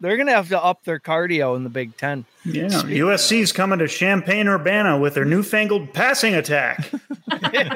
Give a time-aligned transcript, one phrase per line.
[0.00, 2.24] They're going to have to up their cardio in the Big Ten.
[2.44, 6.78] Yeah, USC's coming to Champaign Urbana with their newfangled passing attack.
[7.30, 7.74] hey,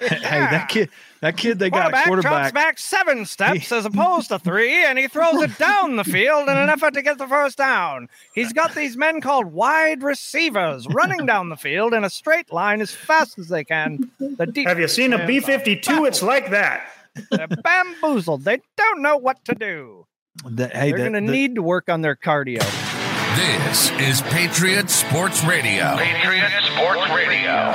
[0.00, 0.88] that kid,
[1.20, 2.54] that kid, they got a quarterback.
[2.54, 6.56] back seven steps as opposed to three, and he throws it down the field in
[6.56, 8.08] an effort to get the first down.
[8.34, 12.80] He's got these men called wide receivers running down the field in a straight line
[12.80, 14.10] as fast as they can.
[14.18, 16.06] The Have you seen a B fifty two?
[16.06, 16.90] It's like that.
[17.30, 18.44] They're bamboozled.
[18.44, 20.06] They don't know what to do.
[20.44, 22.60] The, hey, They're the- going to the- need to work on their cardio.
[23.36, 25.96] This is Patriot Sports Radio.
[25.96, 27.72] Patriot Sports Radio.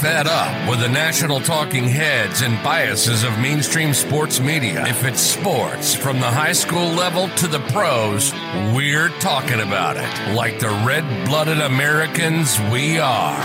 [0.00, 4.86] Fed up with the national talking heads and biases of mainstream sports media.
[4.86, 8.32] If it's sports from the high school level to the pros,
[8.74, 10.34] we're talking about it.
[10.34, 13.36] Like the red blooded Americans we are.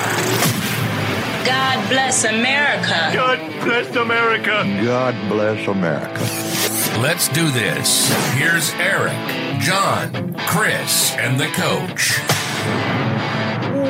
[1.45, 3.11] God bless America.
[3.13, 4.63] God bless America.
[4.85, 6.82] God bless America.
[7.01, 8.07] Let's do this.
[8.35, 9.13] Here's Eric,
[9.59, 12.19] John, Chris, and the coach.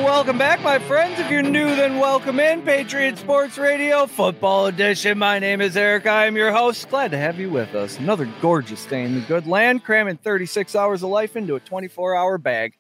[0.04, 1.20] Welcome back, my friends.
[1.20, 5.18] If you're new, then welcome in Patriot Sports Radio Football Edition.
[5.18, 6.08] My name is Eric.
[6.08, 6.90] I am your host.
[6.90, 8.00] Glad to have you with us.
[8.00, 12.16] Another gorgeous day in the good land, cramming 36 hours of life into a 24
[12.16, 12.74] hour bag.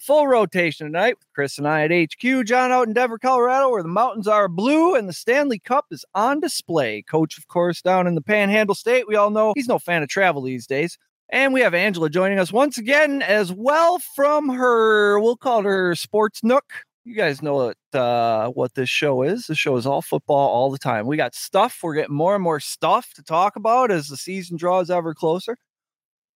[0.00, 2.46] Full rotation tonight with Chris and I at HQ.
[2.46, 6.06] John out in Denver, Colorado, where the mountains are blue and the Stanley Cup is
[6.14, 7.02] on display.
[7.02, 9.06] Coach, of course, down in the Panhandle State.
[9.06, 10.96] We all know he's no fan of travel these days.
[11.28, 15.94] And we have Angela joining us once again as well from her, we'll call her
[15.94, 16.64] sports nook.
[17.04, 19.48] You guys know what uh, what this show is.
[19.48, 21.06] The show is all football all the time.
[21.06, 21.78] We got stuff.
[21.82, 25.58] We're getting more and more stuff to talk about as the season draws ever closer.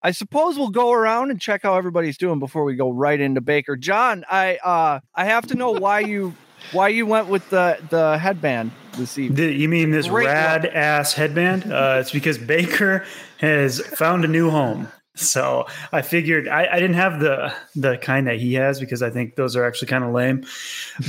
[0.05, 3.41] I suppose we'll go around and check how everybody's doing before we go right into
[3.41, 3.75] Baker.
[3.75, 6.35] John, I uh, I have to know why you
[6.73, 9.37] why you went with the the headband this evening.
[9.37, 11.73] The- you mean this Great rad ass headband?
[11.73, 13.07] Uh, it's because Baker
[13.39, 14.89] has found a new home.
[15.17, 19.09] So I figured I, I didn't have the the kind that he has because I
[19.09, 20.45] think those are actually kind of lame.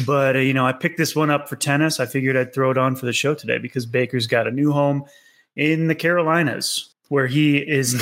[0.05, 1.99] But uh, you know, I picked this one up for tennis.
[1.99, 4.71] I figured I'd throw it on for the show today because Baker's got a new
[4.71, 5.03] home
[5.57, 8.01] in the Carolinas where he is.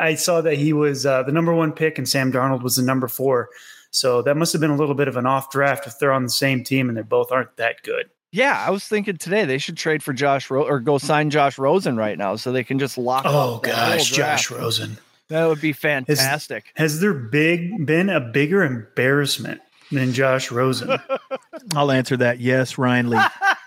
[0.00, 2.82] I saw that he was uh, the number one pick and Sam Darnold was the
[2.82, 3.48] number four.
[3.90, 6.22] So that must have been a little bit of an off draft if they're on
[6.22, 8.06] the same team and they both aren't that good.
[8.30, 11.58] Yeah, I was thinking today they should trade for Josh Ro- or go sign Josh
[11.58, 14.10] Rosen right now so they can just lock Oh up that gosh.
[14.10, 14.96] Josh Rosen.
[15.28, 16.72] That would be fantastic.
[16.76, 19.60] Has there big been a bigger embarrassment
[19.90, 20.98] than Josh Rosen?
[21.74, 22.38] I'll answer that.
[22.40, 23.22] Yes, Ryan Leaf.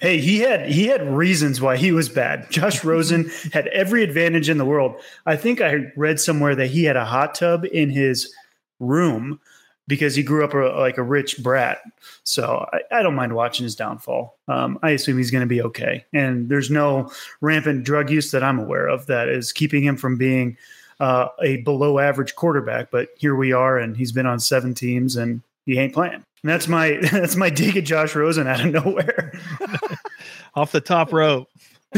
[0.00, 2.46] hey, he had he had reasons why he was bad.
[2.50, 5.00] Josh Rosen had every advantage in the world.
[5.26, 8.32] I think I read somewhere that he had a hot tub in his
[8.78, 9.40] room
[9.90, 11.80] because he grew up a, like a rich brat.
[12.22, 14.38] So I, I don't mind watching his downfall.
[14.46, 16.04] Um, I assume he's going to be okay.
[16.12, 17.10] And there's no
[17.40, 20.56] rampant drug use that I'm aware of that is keeping him from being
[21.00, 22.92] uh, a below average quarterback.
[22.92, 26.24] But here we are, and he's been on seven teams, and he ain't playing.
[26.42, 29.32] And that's my that's my dig at Josh Rosen out of nowhere.
[30.54, 31.48] Off the top rope.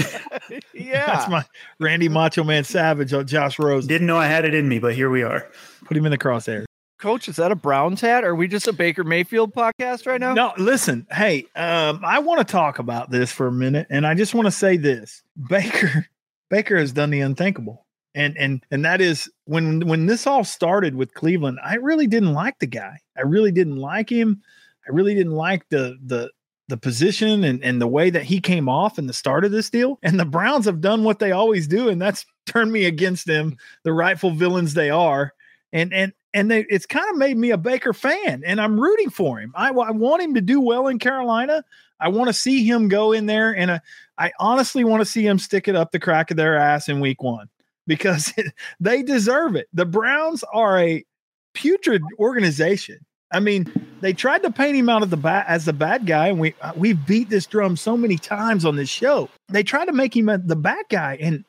[0.74, 1.06] yeah.
[1.06, 1.44] That's my
[1.78, 3.88] Randy Macho Man Savage on Josh Rosen.
[3.88, 5.50] Didn't know I had it in me, but here we are.
[5.84, 6.64] Put him in the crosshair.
[6.98, 8.22] Coach, is that a Browns hat?
[8.22, 10.34] Are we just a Baker Mayfield podcast right now?
[10.34, 11.04] No, listen.
[11.10, 14.46] Hey, um, I want to talk about this for a minute, and I just want
[14.46, 16.06] to say this: Baker,
[16.48, 20.94] Baker has done the unthinkable, and and and that is when when this all started
[20.94, 21.58] with Cleveland.
[21.62, 23.00] I really didn't like the guy.
[23.16, 24.42] I really didn't like him.
[24.86, 26.30] I really didn't like the the
[26.68, 29.70] the position and and the way that he came off in the start of this
[29.70, 29.98] deal.
[30.02, 33.56] And the Browns have done what they always do, and that's turned me against them,
[33.84, 35.32] the rightful villains they are.
[35.72, 39.10] And and and they, it's kind of made me a Baker fan, and I'm rooting
[39.10, 39.52] for him.
[39.54, 41.64] I, I want him to do well in Carolina.
[42.00, 43.78] I want to see him go in there, and uh,
[44.18, 47.00] I honestly want to see him stick it up the crack of their ass in
[47.00, 47.48] Week One
[47.86, 48.32] because
[48.80, 49.68] they deserve it.
[49.72, 51.04] The Browns are a
[51.54, 52.98] putrid organization.
[53.32, 56.28] I mean, they tried to paint him out of the bat as the bad guy,
[56.28, 59.28] and we uh, we've beat this drum so many times on this show.
[59.48, 61.44] They tried to make him the bad guy, and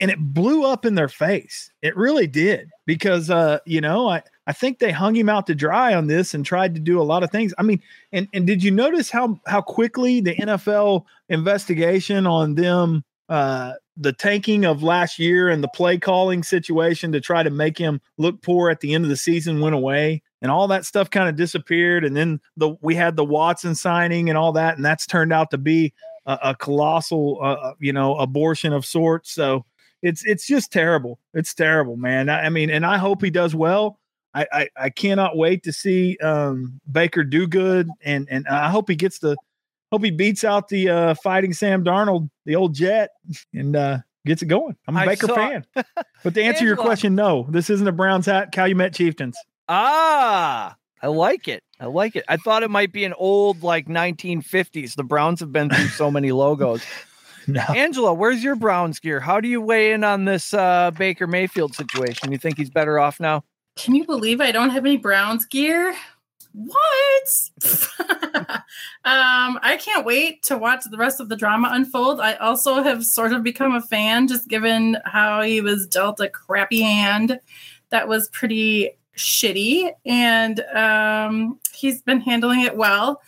[0.00, 1.70] and it blew up in their face.
[1.80, 5.54] It really did because uh, you know, I I think they hung him out to
[5.54, 7.54] dry on this and tried to do a lot of things.
[7.56, 7.80] I mean,
[8.10, 14.12] and and did you notice how how quickly the NFL investigation on them uh the
[14.12, 18.40] tanking of last year and the play calling situation to try to make him look
[18.42, 21.36] poor at the end of the season went away and all that stuff kind of
[21.36, 25.32] disappeared and then the we had the Watson signing and all that and that's turned
[25.32, 25.92] out to be
[26.24, 29.64] a, a colossal uh, you know abortion of sorts so
[30.02, 31.18] it's it's just terrible.
[31.32, 32.28] It's terrible, man.
[32.28, 33.98] I, I mean, and I hope he does well.
[34.34, 38.88] I, I, I cannot wait to see um, Baker do good, and and I hope
[38.88, 39.36] he gets the
[39.92, 43.10] hope he beats out the uh, fighting Sam Darnold, the old Jet,
[43.54, 44.74] and uh, gets it going.
[44.88, 45.64] I'm a I Baker saw- fan.
[46.24, 48.52] But to answer your question, no, this isn't a Browns hat.
[48.52, 49.36] Calumet Chieftains.
[49.68, 51.64] Ah, I like it.
[51.80, 52.24] I like it.
[52.28, 54.94] I thought it might be an old like 1950s.
[54.94, 56.82] The Browns have been through so many logos.
[57.48, 57.60] No.
[57.74, 59.18] Angela, where's your Browns gear?
[59.18, 62.30] How do you weigh in on this uh, Baker Mayfield situation?
[62.30, 63.42] You think he's better off now?
[63.74, 65.92] Can you believe I don't have any Browns gear?
[66.52, 67.50] What?
[69.04, 72.20] um, I can't wait to watch the rest of the drama unfold.
[72.20, 76.28] I also have sort of become a fan, just given how he was dealt a
[76.28, 77.40] crappy hand
[77.90, 83.20] that was pretty shitty, and um, he's been handling it well.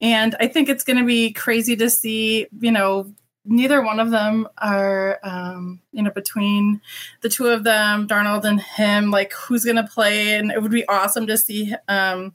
[0.00, 3.14] And I think it's going to be crazy to see, you know,
[3.46, 6.80] neither one of them are, um, you know, between
[7.22, 10.34] the two of them, Darnold and him, like who's going to play.
[10.34, 12.34] And it would be awesome to see um,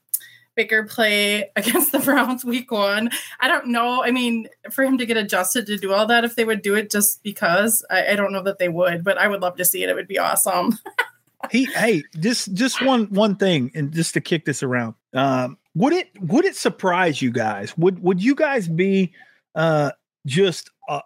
[0.61, 3.09] Baker play against the Browns week one.
[3.39, 4.03] I don't know.
[4.03, 6.75] I mean, for him to get adjusted to do all that, if they would do
[6.75, 9.65] it just because, I, I don't know that they would, but I would love to
[9.65, 9.89] see it.
[9.89, 10.77] It would be awesome.
[11.49, 15.91] he hey just just one one thing and just to kick this around um would
[15.91, 19.11] it would it surprise you guys would would you guys be
[19.55, 19.89] uh
[20.27, 21.01] just uh,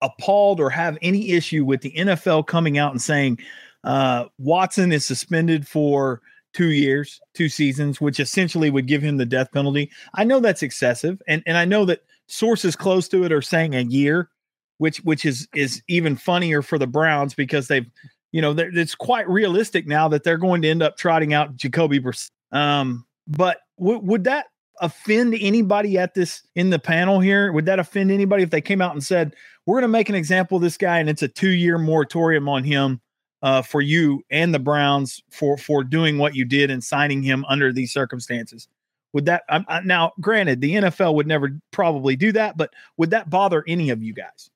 [0.00, 3.38] appalled or have any issue with the NFL coming out and saying
[3.84, 6.22] uh Watson is suspended for
[6.56, 10.62] 2 years 2 seasons which essentially would give him the death penalty i know that's
[10.62, 14.30] excessive and and i know that sources close to it are saying a year
[14.78, 17.86] which which is is even funnier for the Browns because they've
[18.32, 22.04] you know, it's quite realistic now that they're going to end up trotting out Jacoby.
[22.52, 24.48] Um, but w- would that
[24.82, 27.50] offend anybody at this in the panel here?
[27.52, 30.14] Would that offend anybody if they came out and said, "We're going to make an
[30.14, 33.00] example of this guy, and it's a two-year moratorium on him
[33.46, 37.44] uh, for you and the Browns for for doing what you did and signing him
[37.48, 38.66] under these circumstances"?
[39.12, 40.10] Would that um, uh, now?
[40.20, 44.12] Granted, the NFL would never probably do that, but would that bother any of you
[44.12, 44.50] guys?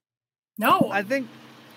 [0.58, 1.28] no, I think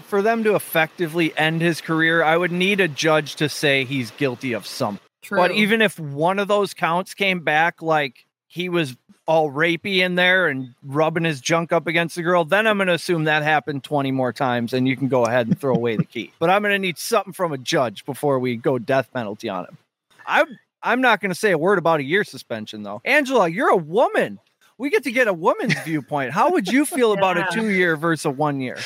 [0.07, 4.12] for them to effectively end his career, I would need a judge to say he's
[4.12, 5.00] guilty of something.
[5.21, 5.38] true.
[5.38, 8.95] But even if one of those counts came back like he was
[9.25, 12.88] all rapey in there and rubbing his junk up against the girl, then I'm going
[12.88, 15.96] to assume that happened 20 more times and you can go ahead and throw away
[15.96, 16.31] the key.
[16.40, 19.66] But I'm going to need something from a judge before we go death penalty on
[19.66, 19.78] him.
[20.25, 23.02] I'm I'm not going to say a word about a year suspension though.
[23.06, 24.40] Angela, you're a woman.
[24.78, 26.31] We get to get a woman's viewpoint.
[26.31, 28.78] How would you feel about a 2 year versus a 1 year?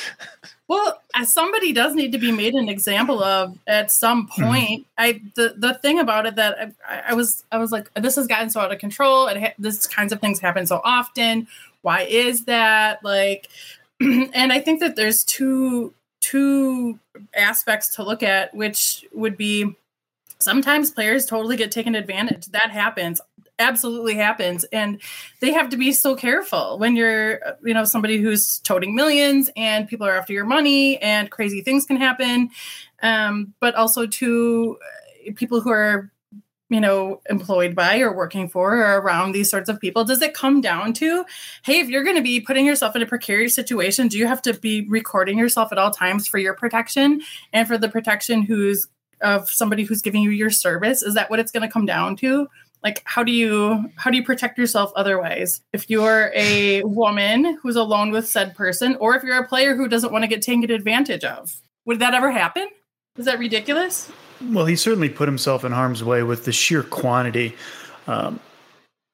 [0.68, 4.44] Well, as somebody does need to be made an example of at some mm-hmm.
[4.44, 4.86] point.
[4.98, 8.26] I the the thing about it that I, I was I was like, this has
[8.26, 9.28] gotten so out of control.
[9.28, 11.48] It ha- this kinds of things happen so often.
[11.82, 13.02] Why is that?
[13.02, 13.48] Like,
[14.00, 16.98] and I think that there's two two
[17.34, 19.74] aspects to look at, which would be
[20.38, 22.46] sometimes players totally get taken advantage.
[22.46, 23.20] That happens.
[23.60, 24.64] Absolutely happens.
[24.64, 25.00] And
[25.40, 29.88] they have to be so careful when you're, you know, somebody who's toting millions and
[29.88, 32.50] people are after your money and crazy things can happen.
[33.02, 34.78] Um, but also to
[35.28, 36.12] uh, people who are,
[36.68, 40.04] you know, employed by or working for or around these sorts of people.
[40.04, 41.24] Does it come down to,
[41.64, 44.42] hey, if you're going to be putting yourself in a precarious situation, do you have
[44.42, 47.22] to be recording yourself at all times for your protection
[47.52, 48.86] and for the protection who's
[49.20, 51.02] of somebody who's giving you your service?
[51.02, 52.46] Is that what it's going to come down to?
[52.82, 57.76] Like how do you how do you protect yourself otherwise if you're a woman who's
[57.76, 60.70] alone with said person or if you're a player who doesn't want to get taken
[60.70, 62.68] advantage of would that ever happen
[63.16, 64.10] is that ridiculous
[64.52, 67.56] Well, he certainly put himself in harm's way with the sheer quantity.
[68.06, 68.38] Um,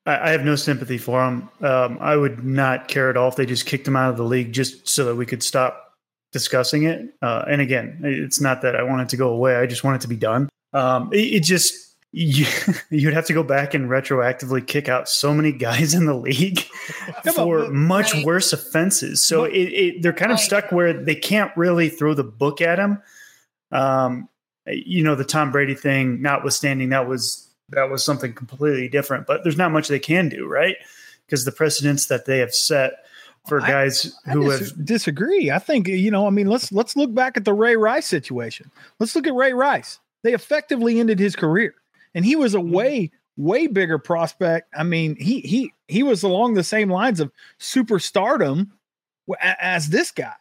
[0.06, 1.48] I, I have no sympathy for him.
[1.62, 4.24] Um, I would not care at all if they just kicked him out of the
[4.24, 5.94] league just so that we could stop
[6.32, 7.14] discussing it.
[7.22, 9.56] Uh, and again, it's not that I want it to go away.
[9.56, 10.48] I just want it to be done.
[10.72, 12.46] Um, it, it just you,
[12.90, 16.60] you'd have to go back and retroactively kick out so many guys in the league
[17.34, 18.24] for much Right.
[18.24, 19.24] worse offenses.
[19.24, 20.44] So it, it, they're kind of Right.
[20.44, 23.02] stuck where they can't really throw the book at him.
[23.72, 24.28] Um,
[24.66, 29.26] you know, the Tom Brady thing, notwithstanding, that was that was something completely different.
[29.26, 30.76] But there's not much they can do, right?
[31.26, 32.92] Because the precedents that they have set
[33.48, 35.50] for I- guys I who dis- have disagree.
[35.50, 36.26] I think you know.
[36.26, 38.70] I mean, let's let's look back at the Ray Rice situation.
[39.00, 39.98] Let's look at Ray Rice.
[40.22, 41.74] They effectively ended his career,
[42.14, 42.72] and he was a mm-hmm.
[42.72, 44.68] way way bigger prospect.
[44.76, 48.70] I mean, he he he was along the same lines of superstardom
[49.40, 50.34] as this guy.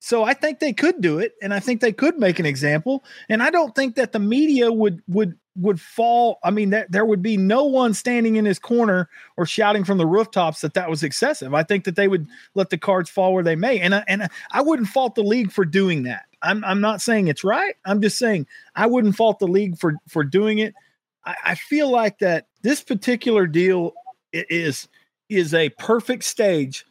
[0.00, 3.04] So I think they could do it, and I think they could make an example.
[3.28, 6.38] And I don't think that the media would would would fall.
[6.44, 9.98] I mean, that there would be no one standing in his corner or shouting from
[9.98, 11.52] the rooftops that that was excessive.
[11.52, 14.28] I think that they would let the cards fall where they may, and I, and
[14.52, 16.26] I wouldn't fault the league for doing that.
[16.42, 17.74] I'm I'm not saying it's right.
[17.84, 20.74] I'm just saying I wouldn't fault the league for for doing it.
[21.28, 23.92] I, I feel like that this particular deal
[24.32, 24.88] is
[25.28, 26.86] is a perfect stage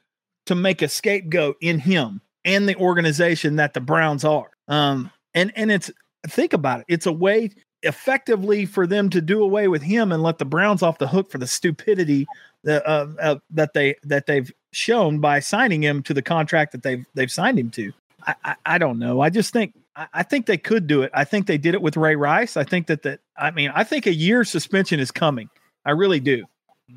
[0.46, 4.51] to make a scapegoat in him and the organization that the Browns are.
[4.67, 5.91] Um, and and it's
[6.27, 6.86] think about it.
[6.88, 7.51] It's a way
[7.84, 11.32] effectively for them to do away with him and let the Browns off the hook
[11.32, 12.27] for the stupidity
[12.63, 16.84] that uh, uh, that they that they've shown by signing him to the contract that
[16.84, 17.91] they've they've signed him to.
[18.25, 19.20] I, I, I don't know.
[19.20, 21.12] I just think I, I think they could do it.
[21.13, 22.56] I think they did it with Ray Rice.
[22.56, 25.50] I think that that I mean I think a year suspension is coming.
[25.86, 26.46] I really do.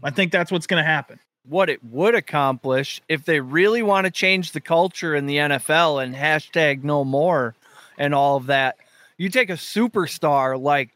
[0.02, 0.14] I mm-hmm.
[0.14, 1.18] think that's what's going to happen.
[1.44, 6.02] What it would accomplish if they really want to change the culture in the NFL
[6.04, 7.54] and hashtag no more
[7.98, 8.76] and all of that.
[9.16, 10.90] You take a superstar like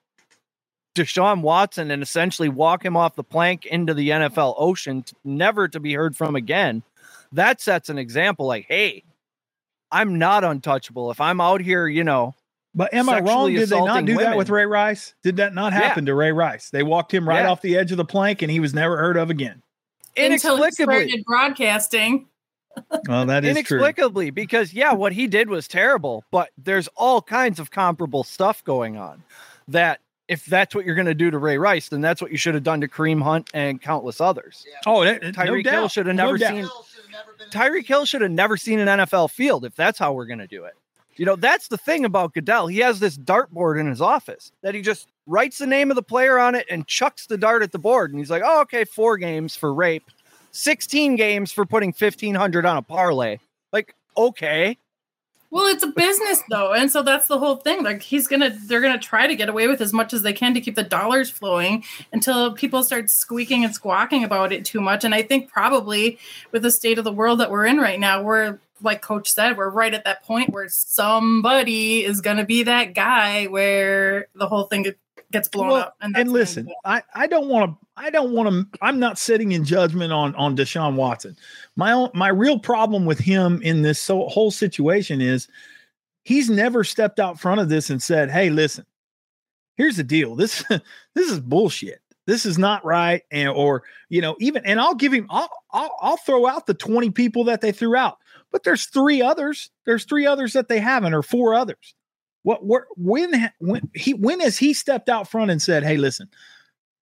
[0.95, 5.81] Deshaun Watson and essentially walk him off the plank into the NFL ocean, never to
[5.81, 6.83] be heard from again.
[7.33, 9.03] That sets an example like, hey,
[9.95, 11.11] I'm not untouchable.
[11.11, 12.35] If I'm out here, you know,
[12.75, 13.53] But am I wrong?
[13.55, 14.51] Did they not assaulting do that with.
[14.51, 15.15] Ray Rice?
[15.23, 16.71] Did that not happen to Ray Rice?
[16.71, 17.51] They walked him right Yeah.
[17.51, 19.63] off the edge of the plank and he was never heard of again.
[20.17, 21.09] Until he inexplicably.
[21.09, 22.27] started broadcasting.
[23.09, 23.79] Well, that is true.
[23.79, 28.65] inexplicably because yeah what he did was terrible but there's all kinds of comparable stuff
[28.65, 29.23] going on
[29.69, 32.37] that if that's what you're going to do to ray rice then that's what you
[32.37, 36.07] should have done to kareem hunt and countless others Oh, that, no tyreek hill should
[36.07, 36.51] have No never doubt.
[37.51, 40.47] Tyreek hill should have never seen an nfl field if that's how we're going to
[40.47, 40.75] do it.
[41.17, 42.67] You know that's the thing about goodell.
[42.67, 46.03] He has this dartboard in his office that he just writes the name of the
[46.03, 48.85] player on it and chucks the dart at the board and he's like oh okay
[48.85, 50.11] four games for rape
[50.53, 53.39] 16 games for putting 1500 on a parlay.
[53.73, 54.79] Like okay
[55.55, 57.85] Well, it's a business though, and so that's the whole thing.
[57.85, 60.53] Like he's gonna, they're gonna try to get away with as much as they can
[60.55, 65.05] to keep the dollars flowing until people start squeaking and squawking about it too much.
[65.05, 66.19] And I think probably
[66.51, 69.57] with the state of the world that we're in right now, we're like Coach said,
[69.57, 74.65] we're right at that point where somebody is gonna be that guy where the whole
[74.65, 74.93] thing
[75.35, 75.97] gets blown Well, up.
[76.01, 79.53] and that's listen, I, I don't want to I don't want to I'm not sitting
[79.53, 81.37] in judgment on on Deshaun Watson.
[81.77, 85.47] My own my real problem with him in this so, whole situation is
[86.25, 88.87] he's never stepped out front of this and said, "Hey, listen.
[89.77, 90.35] Here's the deal.
[90.37, 90.65] This
[91.15, 92.01] this is bullshit.
[92.27, 95.97] This is not right." And or, you know, even and I'll give him I'll I'll,
[96.01, 98.19] I'll throw out the 20 people that they threw out.
[98.53, 99.71] But there's three others.
[99.85, 101.95] There's three others that they haven't or four others.
[102.45, 106.29] What where, when when he when has he stepped out front and said, "Hey, listen,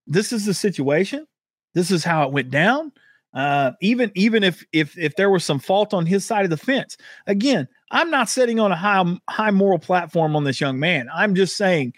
[0.07, 1.27] this is the situation.
[1.75, 2.93] This is how it went down."
[3.35, 6.57] Uh, even even if if if there was some fault on his side of the
[6.57, 6.97] fence,
[7.27, 11.09] again, I'm not sitting on a high high moral platform on this young man.
[11.13, 11.95] I'm just saying,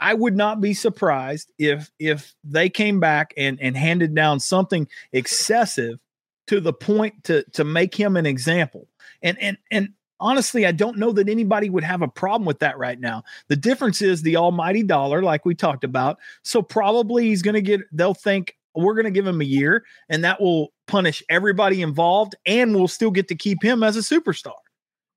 [0.00, 4.86] I would not be surprised if if they came back and and handed down something
[5.12, 5.98] excessive
[6.46, 8.86] to the point to to make him an example.
[9.22, 9.88] And and and
[10.22, 13.24] honestly, I don't know that anybody would have a problem with that right now.
[13.48, 16.18] The difference is the almighty dollar, like we talked about.
[16.42, 17.80] So probably he's going to get.
[17.92, 22.34] They'll think we're going to give him a year, and that will punish everybody involved,
[22.46, 24.52] and we'll still get to keep him as a superstar.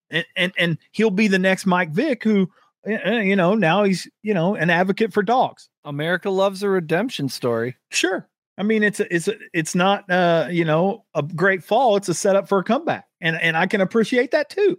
[0.10, 2.50] And and and he'll be the next Mike Vick, who
[2.88, 5.70] uh, you know now he's you know an advocate for dogs.
[5.84, 7.78] America loves a redemption story.
[7.92, 8.28] Sure.
[8.58, 11.98] I mean, it's a, it's a, it's not uh, you know a great fall.
[11.98, 14.78] It's a setup for a comeback, and and I can appreciate that too.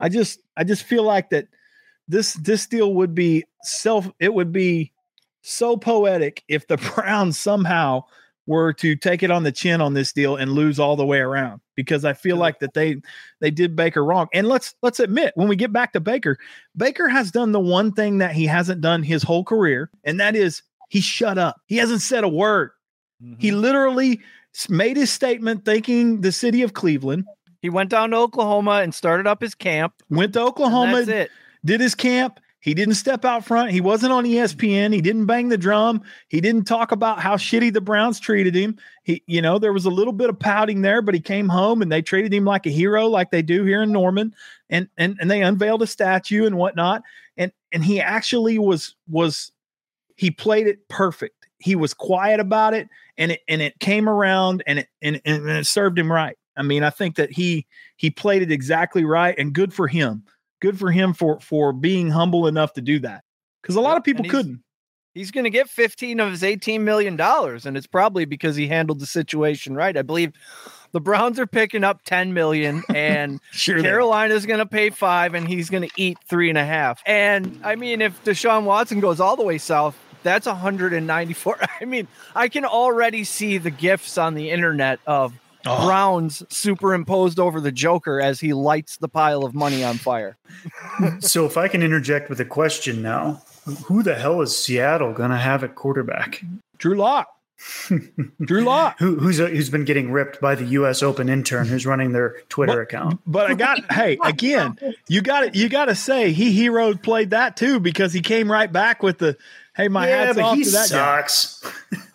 [0.00, 1.48] I just I just feel like that
[2.08, 4.10] this this deal would be self.
[4.18, 4.92] It would be
[5.42, 8.04] so poetic if the Browns somehow
[8.46, 11.18] were to take it on the chin on this deal and lose all the way
[11.18, 13.00] around because I feel like that they
[13.40, 14.28] they did Baker wrong.
[14.34, 16.36] And let's let's admit when we get back to Baker,
[16.76, 20.34] Baker has done the one thing that he hasn't done his whole career, and that
[20.34, 21.60] is he shut up.
[21.66, 22.70] He hasn't said a word.
[23.38, 23.60] He mm-hmm.
[23.60, 24.20] literally
[24.68, 27.26] made his statement thanking the city of Cleveland,
[27.60, 29.94] He went down to Oklahoma and started up his camp.
[30.08, 31.30] went to Oklahoma, that's it.
[31.64, 32.40] did his camp.
[32.62, 33.70] He didn't step out front.
[33.70, 34.92] He wasn't on ESPN.
[34.92, 36.02] He didn't bang the drum.
[36.28, 38.78] He didn't talk about how shitty the Browns treated him.
[39.02, 41.80] He, you know, there was a little bit of pouting there, but he came home
[41.80, 44.34] and they treated him like a hero, like they do here in Norman,
[44.68, 47.02] and and and they unveiled a statue and whatnot.
[47.38, 49.52] And and he actually was was
[50.16, 51.48] he played it perfect.
[51.58, 55.48] He was quiet about it, and it and it came around and it and, and
[55.48, 56.36] it served him right.
[56.56, 57.66] I mean, I think that he
[57.96, 60.24] he played it exactly right, and good for him
[60.60, 63.24] good for him for for being humble enough to do that
[63.62, 64.62] because a lot of people he's- couldn't
[65.12, 68.68] He's going to get 15 of his 18 million dollars and it's probably because he
[68.68, 69.96] handled the situation right.
[69.96, 70.32] I believe
[70.92, 75.48] the Browns are picking up 10 million and sure Carolina's going to pay 5 and
[75.48, 77.02] he's going to eat three and a half.
[77.06, 81.58] And I mean if Deshaun Watson goes all the way south, that's 194.
[81.80, 85.34] I mean, I can already see the gifs on the internet of
[85.66, 85.86] Oh.
[85.86, 90.36] Browns superimposed over the Joker as he lights the pile of money on fire.
[91.20, 93.42] So if I can interject with a question now,
[93.86, 96.42] who the hell is Seattle going to have at quarterback?
[96.78, 97.28] drew lock
[98.40, 98.98] Drew Lock.
[99.00, 101.02] Who, who's uh, who's been getting ripped by the U.S.
[101.02, 103.20] Open intern who's running their Twitter But- account?
[103.26, 104.78] But I got hey again.
[105.08, 108.50] You got to You got to say he hero played that too because he came
[108.50, 109.36] right back with the
[109.76, 111.26] hey my yeah, hats off he to that guy.
[111.26, 111.62] sucks.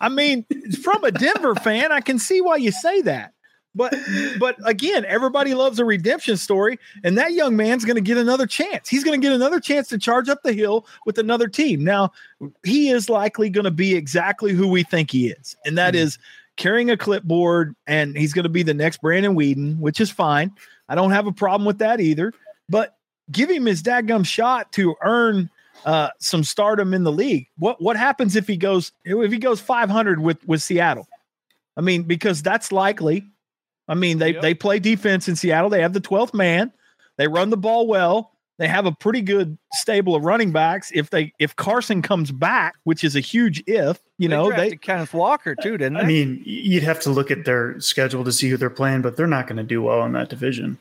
[0.00, 0.44] I mean,
[0.82, 3.32] from a Denver fan, I can see why you say that.
[3.76, 3.94] But
[4.38, 8.46] but again, everybody loves a redemption story, and that young man's going to get another
[8.46, 8.88] chance.
[8.88, 11.84] He's going to get another chance to charge up the hill with another team.
[11.84, 12.12] Now,
[12.64, 16.18] he is likely going to be exactly who we think he is, and that is
[16.56, 20.50] carrying a clipboard, and he's going to be the next Brandon Weeden, which is fine.
[20.88, 22.32] I don't have a problem with that either.
[22.68, 22.96] But
[23.30, 25.50] give him his dadgum shot to earn
[25.84, 27.46] uh, some stardom in the league.
[27.58, 31.06] What what happens if he goes if he goes 500 with with Seattle?
[31.76, 33.26] I mean, because that's likely.
[33.88, 34.42] I mean, they Yep.
[34.42, 35.70] they play defense in Seattle.
[35.70, 36.72] They have the 12th man.
[37.18, 38.32] They run the ball well.
[38.58, 40.90] They have a pretty good stable of running backs.
[40.94, 45.12] If they if Carson comes back, which is a huge if, you know, they Kenneth
[45.12, 46.00] Walker too, didn't they?
[46.00, 49.16] I mean, you'd have to look at their schedule to see who they're playing, but
[49.16, 50.78] they're not going to do well in that division.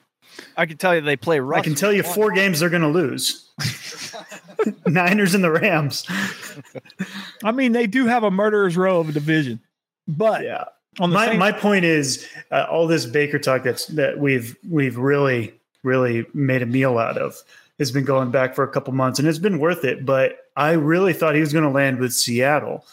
[0.58, 1.40] I can tell you they play.
[1.40, 2.14] Russ I can tell you one.
[2.14, 3.50] four games they're going to lose.
[4.88, 6.06] Niners and the Rams.
[7.44, 9.60] I mean, they do have a murderer's row of a division.
[10.08, 10.66] But Yeah.
[11.00, 15.54] My same my point is uh, all this Baker talk that's that we've we've really
[15.84, 17.38] really made a meal out of
[17.78, 20.06] has been going back for a couple months and it's been worth it.
[20.06, 22.86] But I really thought he was going to land with Seattle,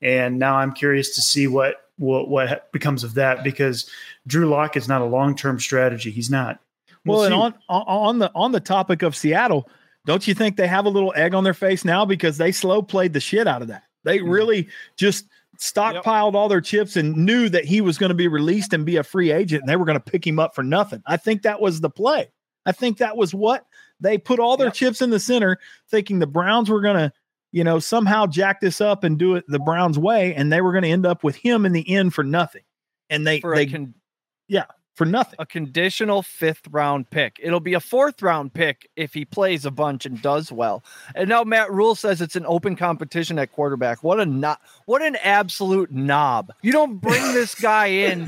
[0.00, 3.88] and now I'm curious to see what what what becomes of that because
[4.26, 6.10] Drew Lock is not a long term strategy.
[6.10, 6.58] He's not.
[7.04, 9.68] Well, and on on on the on the topic of Seattle,
[10.06, 12.82] don't you think they have a little egg on their face now because they slow
[12.82, 13.84] played the shit out of that?
[14.04, 14.30] They Mm-hmm.
[14.30, 15.26] really just
[15.60, 18.96] stockpiled all their chips and knew that he was going to be released and be
[18.96, 21.02] a free agent, and they were going to pick him up for nothing.
[21.06, 22.30] I think that was the play.
[22.66, 23.66] I think that was what
[24.00, 24.74] they put all their Yep.
[24.74, 25.58] chips in the center,
[25.90, 27.12] thinking the Browns were going to,
[27.52, 30.72] you know, somehow jack this up and do it the Browns way, and they were
[30.72, 32.62] going to end up with him in the end for nothing.
[33.10, 33.94] And they for they a, con-
[34.94, 35.36] for nothing.
[35.38, 37.38] a conditional fifth round pick.
[37.42, 40.82] It'll be a fourth round pick if he plays a bunch and does well.
[41.14, 44.02] And now Matt Rhule says it's an open competition at quarterback.
[44.02, 46.52] What a not what an absolute knob.
[46.62, 48.26] You don't bring this guy in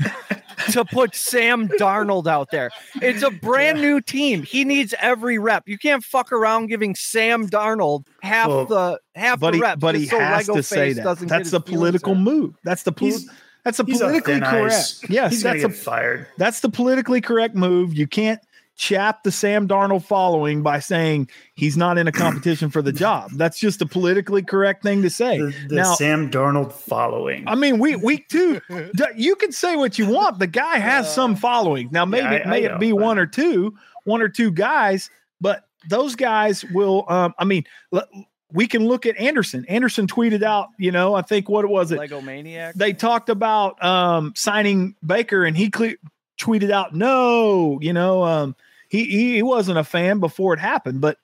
[0.71, 2.71] to put Sam Darnold out there.
[3.01, 4.43] It's a brand new team.
[4.43, 5.67] He needs every rep.
[5.67, 9.79] You can't fuck around giving Sam Darnold half Well, the half the he, reps.
[9.79, 11.17] but he so has Lego to say that.
[11.27, 12.55] That's the political move.
[12.63, 13.27] That's the He's-
[13.63, 14.73] that's a politically thin correct.
[14.73, 15.09] ice.
[15.09, 16.27] Yes, he's that's a fired.
[16.37, 17.93] that's the politically correct move.
[17.93, 18.39] You can't
[18.75, 23.29] chap the Sam Darnold following by saying he's not in a competition for the job.
[23.35, 25.37] That's just a politically correct thing to say.
[25.37, 27.47] The, the now, Sam Darnold following.
[27.47, 28.59] I mean, week week two,
[29.15, 30.39] you can say what you want.
[30.39, 31.89] The guy has some following.
[31.91, 34.49] Now, maybe I- I may know, it be but- one or two, one or two
[34.51, 37.05] guys, but those guys will.
[37.09, 38.07] Um, I mean, l-
[38.53, 39.65] we can look at Anderson.
[39.67, 41.97] Anderson tweeted out, you know, I think what was it?
[41.97, 42.75] Lego Maniac.
[42.75, 45.95] They talked about um, signing Baker, and he cle-
[46.39, 48.55] tweeted out, "No, you know, um,
[48.89, 51.17] he, he he wasn't a fan before it happened." But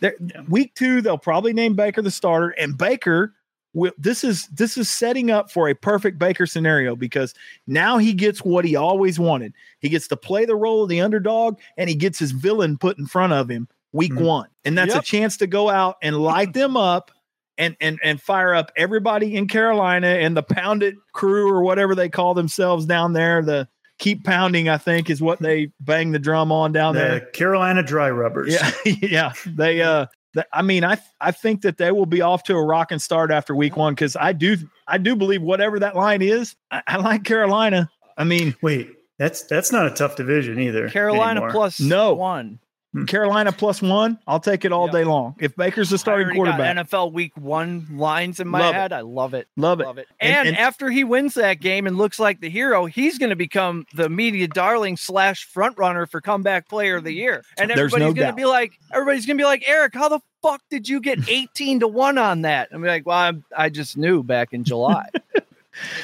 [0.00, 0.16] there,
[0.48, 3.34] week two, they'll probably name Baker the starter, and Baker.
[3.72, 7.34] Will, this is this is setting up for a perfect Baker scenario because
[7.68, 9.52] now he gets what he always wanted.
[9.78, 12.98] He gets to play the role of the underdog, and he gets his villain put
[12.98, 14.22] in front of him week Mhm.
[14.24, 15.02] one, and that's Yep.
[15.02, 17.10] a chance to go out and light them up
[17.58, 22.08] and and and fire up everybody in Carolina and the pounded crew or whatever they
[22.08, 23.42] call themselves down there.
[23.42, 27.20] The keep pounding, I think, is what they bang the drum on down the there.
[27.32, 28.52] Carolina Dry Rubbers.
[28.54, 28.70] Yeah,
[29.02, 29.32] yeah.
[29.44, 32.64] They uh th- I mean, I I think that they will be off to a
[32.64, 34.56] rocking start after week one because I do
[34.88, 37.90] I do believe whatever that line is, I, I like Carolina.
[38.16, 40.88] I mean, Wait, that's that's not a tough division either.
[40.88, 41.50] Carolina anymore.
[41.50, 42.14] plus No.
[42.14, 42.58] one.
[42.92, 43.04] Hmm.
[43.04, 44.92] Carolina plus one, I'll take it all Yeah.
[44.92, 45.36] day long.
[45.38, 48.78] If Baker's the starting quarterback, NFL Week One lines in my Love it.
[48.78, 48.92] head.
[48.92, 49.46] I love it.
[49.56, 49.84] love it.
[49.86, 50.08] Love it.
[50.18, 53.30] And- And, and- after he wins that game and looks like the hero, he's going
[53.30, 57.44] to become the media darling slash front runner for comeback player of the year.
[57.56, 60.18] And everybody's no going to be like, everybody's going to be like, Eric, how the
[60.42, 62.70] fuck did you get 18 to one on that?
[62.72, 65.06] I'm like, well, I'm, I just knew back in July.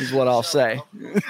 [0.00, 0.80] is what I'll say.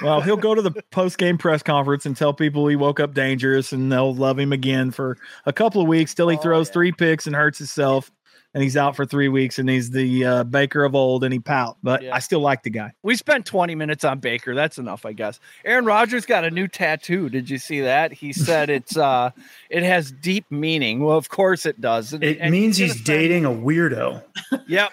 [0.02, 3.14] Well, he'll go to the post game press conference and tell people he woke up
[3.14, 6.68] dangerous and they'll love him again for a couple of weeks till he Oh, throws
[6.68, 6.72] yeah.
[6.72, 8.10] three picks and hurts himself
[8.54, 11.38] and he's out for three weeks and he's the uh, Baker of old and he
[11.38, 11.76] pout.
[11.82, 12.14] But Yeah.
[12.14, 12.92] I still like the guy.
[13.02, 14.54] We spent 20 minutes on Baker.
[14.54, 15.40] That's enough, I guess.
[15.64, 17.28] Aaron Rodgers got a new tattoo.
[17.28, 18.12] Did you see that?
[18.14, 19.30] He said it's uh
[19.68, 21.00] it has deep meaning.
[21.00, 22.14] Well, of course it does.
[22.14, 24.22] And- It and means gonna he's spend- dating a weirdo.
[24.68, 24.90] Yep.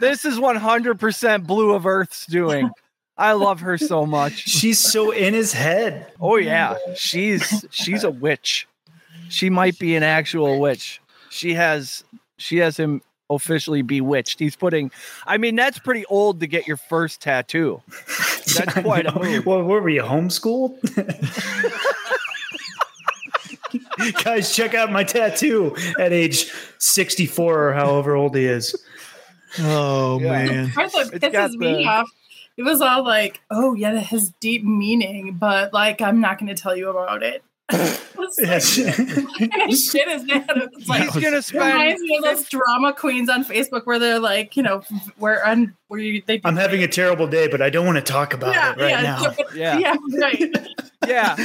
[0.00, 2.70] This is 100% Blu of Earth's doing.
[3.18, 4.32] I love her so much.
[4.48, 6.12] She's so in his head.
[6.20, 8.68] Oh yeah, she's she's a witch.
[9.28, 11.00] She might be an actual witch.
[11.30, 12.04] She has
[12.36, 14.38] she has him officially bewitched.
[14.38, 14.92] He's putting,
[15.26, 17.82] I mean, that's pretty old to get your first tattoo.
[18.54, 19.44] That's quite a move.
[19.44, 20.78] Well, were we homeschooled?
[24.24, 28.76] Guys, check out my tattoo at age 64 or however old he is.
[29.58, 30.30] Oh Yeah.
[30.46, 30.70] man.
[30.70, 32.08] part that It's pisses me off.
[32.56, 36.54] It was all like, "Oh yeah, that has deep meaning," but like, I'm not going
[36.54, 37.42] to tell you about it.
[38.18, 38.78] It's like, Yes.
[38.78, 40.46] what kind of shit is that?
[40.56, 41.64] It's like, He's gonna spend.
[41.64, 44.82] reminds me of those drama queens on Facebook where they're like, you know,
[45.18, 46.40] where on where you they.
[46.44, 48.90] I'm having a terrible day, but I don't want to talk about yeah, it right
[48.90, 49.34] yeah, now.
[49.54, 49.78] Yeah.
[49.78, 50.68] yeah, right.
[51.06, 51.36] Yeah,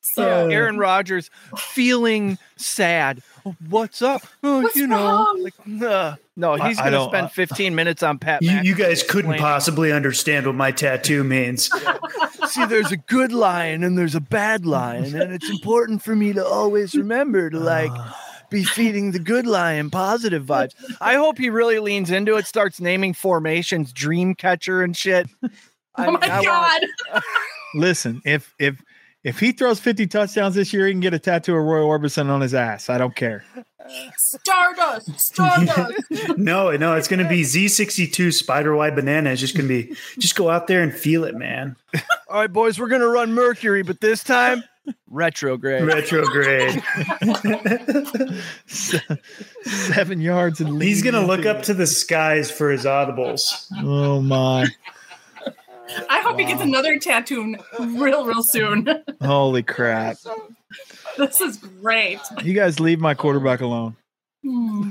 [0.00, 3.22] So Aaron Rodgers feeling sad.
[3.68, 4.22] What's up?
[4.42, 8.18] Oh, What's you know, like, uh, no, he's I gonna don't- spend 15 minutes on
[8.18, 8.42] Pat.
[8.42, 11.70] You, you guys couldn't explaining, possibly understand what my tattoo means.
[12.48, 16.32] See, there's a good lion and there's a bad lion, and it's important for me
[16.32, 17.92] to always remember to like
[18.50, 20.72] be feeding the good lion positive vibes.
[21.00, 25.28] I hope he really leans into it, starts naming formations, dream catcher and shit.
[25.94, 27.22] I oh mean, my I want- god,
[27.74, 28.80] Listen, if if
[29.26, 32.30] if he throws 50 touchdowns this year, he can get a tattoo of Roy Orbison
[32.30, 32.88] on his ass.
[32.88, 33.44] I don't care.
[34.16, 35.92] Stardust, Stardust.
[36.38, 39.30] No, no, it's going to be Z62 spider wide banana.
[39.30, 41.74] It's just going to be, just go out there and feel it, man.
[42.28, 44.62] All right, boys, we're gonna run Mercury, but this time
[45.10, 45.84] retrograde.
[45.84, 46.82] Retrograde.
[48.66, 53.66] Seven yards and He's going to look up to the skies for his audibles.
[53.82, 54.66] Oh my!
[56.08, 58.88] I hope he gets another tattoo real, real soon.
[59.22, 60.16] Holy crap!
[61.16, 62.18] this is great.
[62.42, 63.96] You guys leave my quarterback alone.
[64.44, 64.90] Hmm.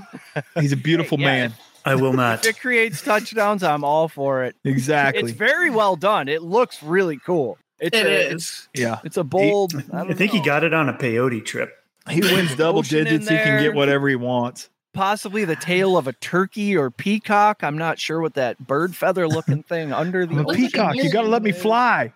[0.60, 1.26] He's a beautiful Yeah.
[1.26, 1.54] man.
[1.86, 2.40] I will not.
[2.46, 4.56] If it creates touchdowns, I'm all for it.
[4.64, 5.22] Exactly.
[5.24, 6.28] It's very well done.
[6.28, 7.58] It looks really cool.
[7.80, 8.34] It's It a, is.
[8.34, 9.00] It's, yeah.
[9.04, 9.76] it's a bold.
[9.94, 11.72] I, I don't think he got it on a peyote trip.
[12.10, 13.28] He wins double digits.
[13.30, 14.70] He can get whatever he wants.
[14.96, 17.64] Possibly the tail of a turkey or peacock.
[17.64, 20.96] I'm not sure what that bird feather looking thing under the ocean peacock.
[20.96, 22.12] You got to let me fly.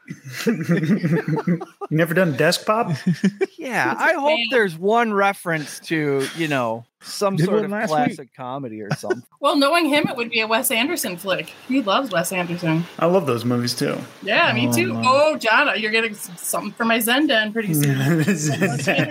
[0.47, 1.61] you
[1.91, 2.91] never done desk pop?
[3.57, 8.33] Yeah, I hope there's one reference to you know some Did sort of last classic
[8.35, 9.23] comedy or something.
[9.39, 11.53] Well, knowing him, it would be a Wes Anderson flick.
[11.67, 12.83] He loves Wes Anderson.
[12.99, 13.97] I love those movies too.
[14.21, 14.93] Yeah, me Oh, too.
[14.93, 15.03] my.
[15.05, 17.97] Oh, Jana, you're getting something for my Zendan pretty soon.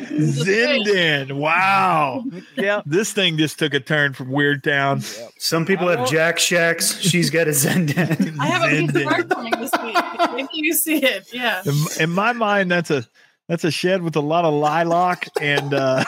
[0.08, 1.32] Zindan.
[1.32, 2.24] Wow.
[2.56, 5.00] yeah, This thing just took a turn from Weird Town.
[5.38, 6.98] Some people have Jack Shacks.
[7.00, 8.36] She's got a Zendan.
[8.40, 9.06] I have a piece of Zendan.
[9.12, 9.96] art coming this week.
[10.34, 11.32] Maybe you see it.
[11.32, 11.62] Yeah.
[11.64, 11.74] In,
[12.04, 13.04] in my mind, that's a
[13.48, 16.04] that's a shed with a lot of lilac and uh,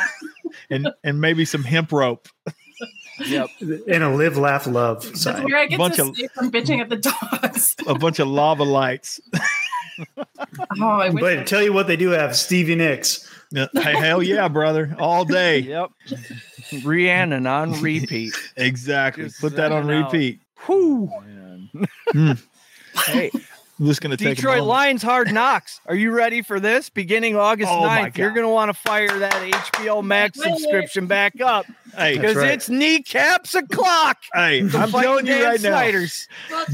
[0.70, 2.28] and and maybe some hemp rope.
[3.26, 3.48] yep.
[3.60, 6.80] and a live, laugh, love That's where I get Bunch to of- stay from bitching
[6.80, 7.76] at the dogs.
[7.86, 9.20] a bunch of lava lights.
[10.80, 11.20] Oh, I wish.
[11.20, 13.28] But I- tell you what they do have Stevie Nicks.
[13.52, 15.58] Hey, hell yeah, brother, all day.
[15.58, 15.90] Yep.
[16.84, 18.32] Rhiannon on repeat.
[18.56, 19.24] Exactly.
[19.24, 20.12] Just Put that on out.
[20.12, 20.40] repeat.
[20.68, 21.10] Oh, Whew.
[21.26, 21.70] Man.
[22.12, 22.32] Hmm.
[23.06, 23.30] hey,
[23.80, 24.62] I'm just gonna take Detroit.
[24.64, 25.80] Lions Hard Knocks.
[25.86, 26.90] Are you ready for this?
[26.90, 31.40] Beginning August Oh, 9th, you're going to want to fire that HBO Max subscription back
[31.40, 31.64] up
[31.96, 32.50] Hey, because right.
[32.50, 34.18] it's kneecaps o'clock.
[34.34, 36.06] hey, I'm telling you Dan right now.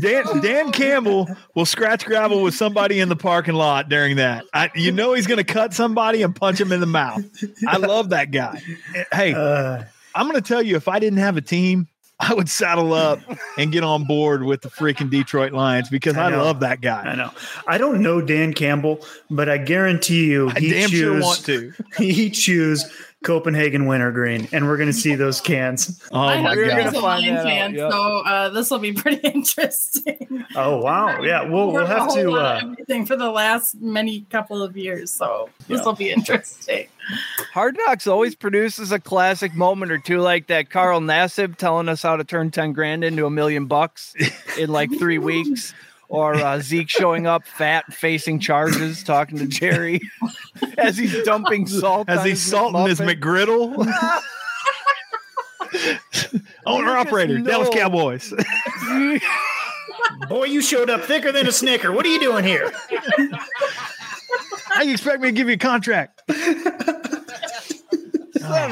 [0.01, 4.45] Dan, Dan Campbell will scratch gravel with somebody in the parking lot during that.
[4.53, 7.25] I, you know he's going to cut somebody and punch him in the mouth.
[7.69, 8.61] I love that guy.
[9.13, 11.87] Hey, Uh, I'm going to tell you, if I didn't have a team,
[12.19, 13.21] I would saddle up
[13.59, 17.03] and get on board with the freaking Detroit Lions because I I, love that guy.
[17.03, 17.31] I know.
[17.67, 21.45] I don't know Dan Campbell, but I guarantee you I he damn choose sure want
[21.45, 21.73] to.
[21.99, 22.85] he choose
[23.27, 26.01] Copenhagen wintergreen, and we're going to see those cans.
[26.13, 26.93] Oh my my You're gonna a god!
[26.95, 27.91] find Lion fan, yep.
[27.91, 30.45] so uh, this will be pretty interesting.
[30.55, 31.43] Oh wow, yeah.
[31.43, 32.31] We'll we'll have to.
[32.33, 35.85] Uh, everything for the last many couple of years, so this Yeah.
[35.85, 36.87] will be interesting.
[37.53, 42.03] Hard Knocks always produces a classic moment or two, like that Carl Nassib telling us
[42.03, 44.15] how to turn 10 grand into a million bucks
[44.59, 45.73] in like three weeks.
[46.09, 50.01] Or uh, Zeke showing up fat, facing charges, talking to Jerry
[50.79, 52.09] as he's dumping salt.
[52.09, 53.77] As on he's his salting his McGriddle.
[56.67, 57.77] Owner You just operator, Dallas know.
[57.77, 58.33] Cowboys.
[60.29, 61.91] boy, you showed up thicker than a snicker.
[61.93, 62.71] What are you doing here?
[64.69, 66.23] How you expect me to give you a contract?
[66.29, 66.39] Son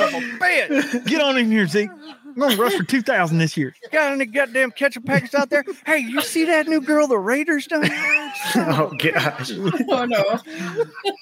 [0.01, 1.05] of a bitch.
[1.07, 1.90] Get on in here, Zeke.
[2.37, 3.75] I'm gonna rush for two thousand this year.
[3.92, 5.64] Got any goddamn ketchup packets out there?
[5.87, 7.88] Hey, you see that new girl the Raiders done?
[8.57, 9.53] Oh gosh.
[9.88, 10.38] Oh no!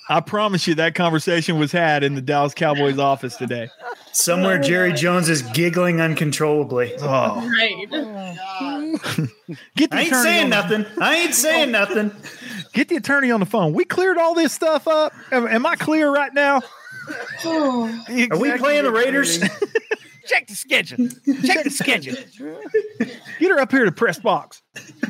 [0.09, 3.68] I promise you that conversation was had in the Dallas Cowboys office today.
[4.12, 6.94] Somewhere Jerry Jones is giggling uncontrollably.
[7.01, 7.87] Oh, Right.
[7.92, 9.27] Oh,
[9.77, 10.87] get the I ain't saying on the- nothing.
[11.01, 12.11] I ain't saying nothing.
[12.72, 13.72] Get the attorney on the phone.
[13.75, 15.12] We cleared all this stuff up.
[15.31, 16.62] Am, am I clear right now?
[17.44, 17.85] Oh.
[18.31, 19.38] Are we playing the Raiders?
[20.32, 21.08] Check the schedule.
[21.44, 22.16] Check the schedule.
[23.38, 24.62] Get her up here to press box.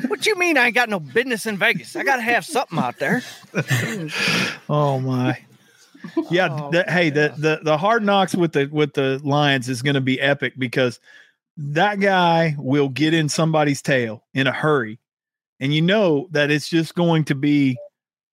[0.07, 1.95] What you mean I ain't got no business in Vegas?
[1.95, 3.21] I got to have something out there.
[4.69, 5.37] Oh my.
[6.29, 9.81] Yeah, Oh, the, hey, the, the the hard knocks with the with the Lions is
[9.81, 10.99] going to be epic because
[11.55, 14.99] that guy will get in somebody's tail in a hurry,
[15.61, 17.77] and you know that it's just going to be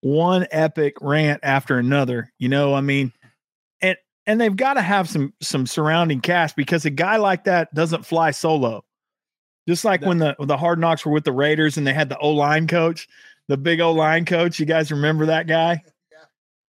[0.00, 2.32] one epic rant after another.
[2.38, 3.12] You know, I mean,
[4.26, 7.72] and and they've got to have some some surrounding cast because a guy like that
[7.74, 8.84] doesn't fly solo.
[9.68, 12.18] Just like when the the hard knocks were with the Raiders and they had the
[12.18, 13.08] O line coach,
[13.48, 14.58] the big O line coach.
[14.58, 15.82] You guys remember that guy?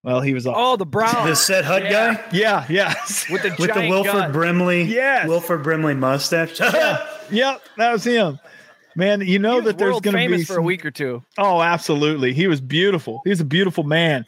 [0.03, 1.27] Well, he was all Oh, the Brown.
[1.27, 2.15] The set hut Yeah.
[2.15, 2.93] guy yeah, yeah,
[3.29, 4.31] with the with the Wilford gun.
[4.31, 6.59] Brimley, yeah, Wilford Brimley mustache.
[7.31, 8.39] yep, that was him.
[8.95, 10.91] Man, you know He was that there's going to famous be for a week or
[10.91, 11.23] two.
[11.37, 12.33] Oh, absolutely.
[12.33, 13.21] He was beautiful.
[13.23, 14.25] He was a beautiful man.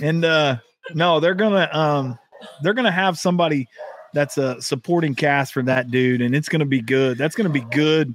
[0.00, 0.56] And uh
[0.94, 2.18] no, they're gonna um
[2.62, 3.68] they're gonna have somebody
[4.14, 7.18] that's a supporting cast for that dude, and it's gonna be good.
[7.18, 8.14] That's gonna be good,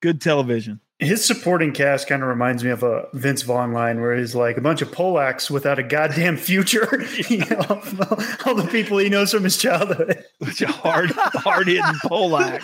[0.00, 0.80] good television.
[0.98, 4.56] His supporting cast kind of reminds me of a Vince Vaughn line where he's like
[4.56, 7.02] a bunch of Polacks without a goddamn future.
[7.28, 7.60] You know,
[8.46, 10.24] all the people he knows from his childhood.
[10.38, 12.60] Which a hard, hard hitting Polak.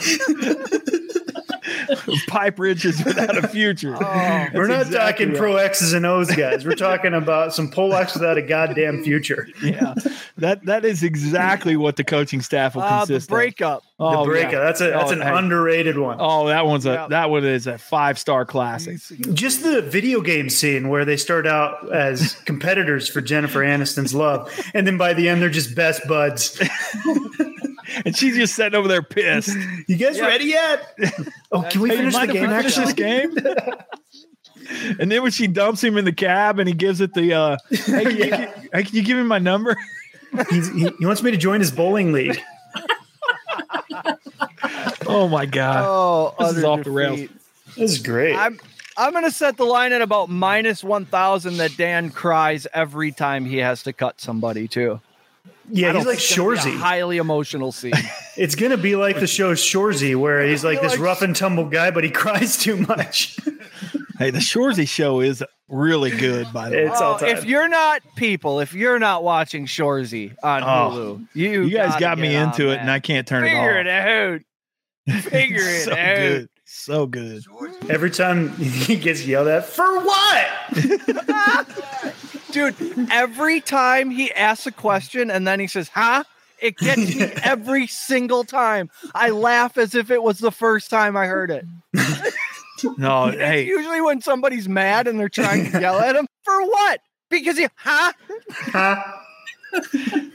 [2.29, 3.96] Pipe riches without a future.
[3.96, 4.96] Oh, We're not exactly
[5.27, 5.37] talking right.
[5.38, 6.64] pro X's and O's guys.
[6.64, 9.48] We're talking about some Polacks without a goddamn future.
[9.62, 9.94] Yeah,
[10.38, 13.31] that that is exactly what the coaching staff will Uh, the consist of.
[13.35, 13.83] breakup.
[13.98, 14.53] The Oh, breakup.
[14.53, 14.59] yeah.
[14.61, 15.31] That's a that's Oh, an hey.
[15.37, 16.16] underrated one.
[16.20, 17.07] Oh, that one's a Yeah.
[17.09, 18.98] that one is a five star classic.
[19.35, 24.51] Just the video game scene where they start out as competitors for Jennifer Aniston's love,
[24.74, 26.59] and then by the end they're just best buds.
[28.05, 29.57] And she's just sitting over there pissed.
[29.87, 30.27] You guys Yeah.
[30.27, 30.96] ready yet?
[31.53, 32.51] Oh, can we Hey, finish the mind if we game?
[32.51, 33.37] finish this Actually, game?
[35.01, 37.57] and then when she dumps him in the cab and he gives it the uh
[37.70, 38.53] hey, can, you, Yeah.
[38.74, 39.74] hey, can you give me my number?
[40.51, 42.38] He's, he, he wants me to join his bowling league.
[45.07, 45.85] Oh my god.
[45.87, 47.20] Oh, This is utter off the rails.
[47.20, 47.31] defeat.
[47.77, 48.35] This is great.
[48.35, 48.59] I'm
[48.96, 53.44] I'm gonna set the line at about minus one thousand that Dan cries every time
[53.44, 55.01] he has to cut somebody too.
[55.70, 56.76] Yeah, he's like think it's gonna be a Shoresy.
[56.78, 57.92] highly emotional scene.
[58.37, 61.64] It's gonna be like the show Shoresy, where he's like this like- rough and tumble
[61.64, 63.37] guy, but he cries too much.
[64.18, 66.83] Hey, the Shoresy show is really good by the way.
[66.87, 67.28] It's all Oh, time.
[67.37, 71.94] if you're not people, if you're not watching Shoresy on Oh, Hulu, you You guys
[72.00, 72.81] gotta me get on into it that.
[72.81, 73.92] and I can't turn figure it off.
[73.92, 74.42] Figure it
[75.09, 75.16] off.
[75.16, 75.22] out.
[75.31, 76.16] Figure it so out.
[76.16, 76.48] good.
[76.64, 77.44] So good.
[77.88, 80.46] Every time he gets yelled at, for what?
[82.50, 82.74] Dude,
[83.11, 86.24] every time he asks a question and then he says, huh?
[86.61, 88.90] It gets me every single time.
[89.14, 91.64] I laugh as if it was the first time I heard it.
[92.96, 96.28] No, It's hey, usually when somebody's mad and they're trying to yell at him.
[96.44, 97.00] For what?
[97.28, 98.12] Because he, huh?
[98.50, 99.02] Huh?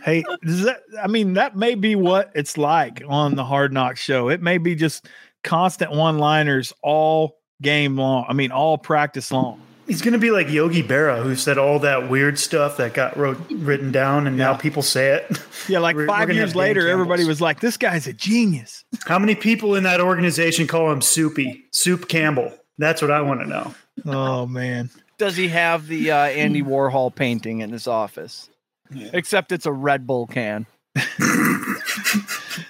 [0.03, 3.95] Hey, does that, I mean, that may be what it's like on the Hard Knock
[3.95, 4.27] show.
[4.29, 5.07] It may be just
[5.43, 8.25] constant one liners all game long.
[8.27, 9.61] I mean, all practice long.
[9.87, 13.37] He's gonna be like Yogi Berra, who said all that weird stuff that got wrote
[13.51, 15.39] written down, and now people say it.
[15.69, 18.83] Yeah, like We're- we're five years later, everybody was like, this guy's a genius.
[19.05, 22.51] How many people in that organization call him Soupy, Soup Campbell?
[22.77, 23.73] That's what I want to know.
[24.05, 24.89] Oh, man.
[25.17, 28.49] Does he have the uh, Andy Warhol painting in his office?
[28.93, 30.65] Except it's a Red Bull can.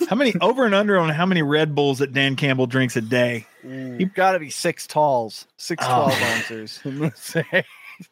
[0.08, 3.02] How many over and under on how many Red Bulls that Dan Campbell drinks a
[3.02, 3.48] day?
[3.66, 4.00] Mm.
[4.00, 6.06] You've got to be six talls, six Oh.
[6.06, 6.80] 12 ounces.
[6.86, 7.46] I'm gonna say.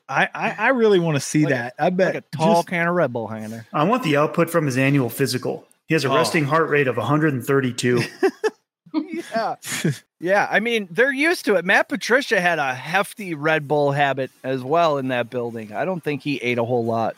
[0.08, 1.74] I, I, I really want to see Like that.
[1.80, 3.66] I bet Like a tall just- can of Red Bull hanging there.
[3.74, 5.68] I want the output from his annual physical.
[5.88, 6.16] He has a Oh.
[6.16, 8.02] resting heart rate of 132.
[8.94, 9.56] Yeah.
[10.20, 10.48] Yeah.
[10.52, 11.64] I mean, they're used to it.
[11.64, 15.72] Matt Patricia had a hefty Red Bull habit as well in that building.
[15.74, 17.16] I don't think he ate a whole lot.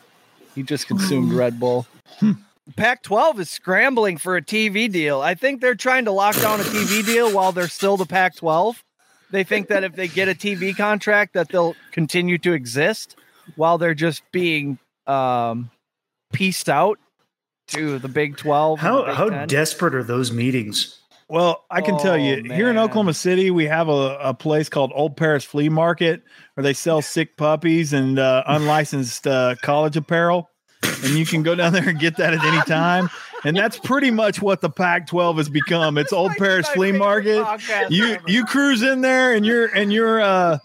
[0.54, 1.84] He just consumed Red Bull.
[2.20, 2.32] Hmm.
[2.76, 5.20] Pac 12 is scrambling for a TV deal.
[5.20, 8.36] I think they're trying to lock down a TV deal while they're still the Pac
[8.36, 8.82] 12.
[9.30, 13.16] They think that if they get a TV contract, that they'll continue to exist
[13.56, 15.70] while they're just being um,
[16.32, 16.98] pieced out
[17.68, 18.78] to the Big 12.
[18.78, 19.48] how Big how 10.
[19.48, 21.00] desperate are those meetings?
[21.28, 22.76] Well, I can tell Oh, you here in.
[22.78, 26.22] Oklahoma City, we have a, a place called Old Paris Flea Market
[26.54, 30.50] where they sell sick puppies and uh, unlicensed uh, college apparel.
[31.04, 33.08] And you can go down there and get that at any time.
[33.44, 35.98] And that's pretty much what the Pac 12 has become.
[35.98, 37.44] It's Old Like Paris Flea Market.
[37.90, 38.22] You ever.
[38.26, 40.58] you cruise in there and you're and you're uh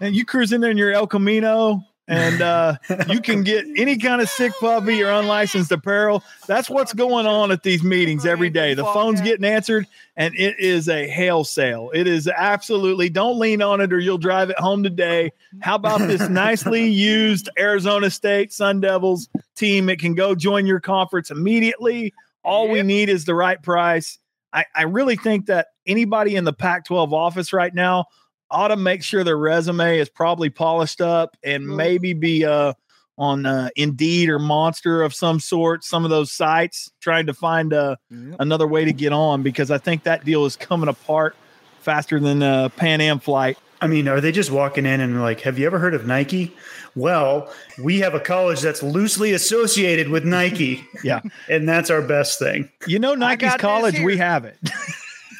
[0.00, 2.76] and you cruise in there in your El Camino and uh
[3.08, 6.22] you can get any kind of sick puppy or unlicensed apparel.
[6.46, 8.74] That's what's going on at these meetings every day.
[8.74, 11.90] The phone's getting answered and it is a hail sale.
[11.94, 15.32] It is absolutely don't lean on it or you'll drive it home today.
[15.60, 19.88] How about this nicely used Arizona State Sun Devils team?
[19.88, 22.12] It can go join your conference immediately.
[22.44, 24.18] All we need is the right price.
[24.52, 28.06] I, I really think that anybody in the Pac 12 office right now
[28.50, 31.76] ought to make sure their resume is probably polished up and Mhm.
[31.76, 32.72] maybe be uh,
[33.18, 37.72] on uh, Indeed or Monster of some sort, some of those sites, trying to find
[37.72, 38.36] uh, Yep.
[38.40, 41.34] another way to get on because I think that deal is coming apart
[41.80, 43.56] faster than a Pan Am flight.
[43.80, 46.54] I mean, are they just walking in and like, have you ever heard of Nike?
[46.94, 50.84] Well, we have a college that's loosely associated with Nike.
[51.04, 51.20] Yeah.
[51.48, 52.70] and that's our best thing.
[52.86, 54.56] You know, Nike's got this college, we have it.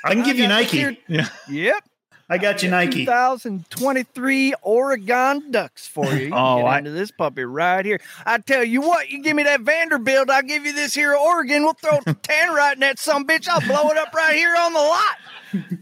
[0.04, 0.98] I can I give you Nike.
[1.08, 1.28] yeah.
[1.50, 1.84] Yep.
[2.28, 3.04] I got you Nike.
[3.04, 6.26] 2023 Oregon Ducks for you.
[6.26, 8.00] You Oh, get I- into this puppy right here.
[8.24, 11.62] I tell you what, you give me that Vanderbilt, I'll give you this here Oregon.
[11.62, 13.48] We'll throw 10 right in that some bitch.
[13.48, 15.16] I'll blow it up right here on the lot.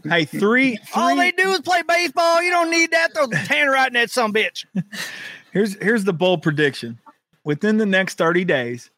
[0.03, 2.41] Hey, three, All they do is play baseball.
[2.43, 3.13] You don't need that.
[3.15, 4.65] Throw the 10 right in that some bitch.
[5.51, 6.99] Here's here's the bold prediction.
[7.45, 8.91] Within the next 30 days,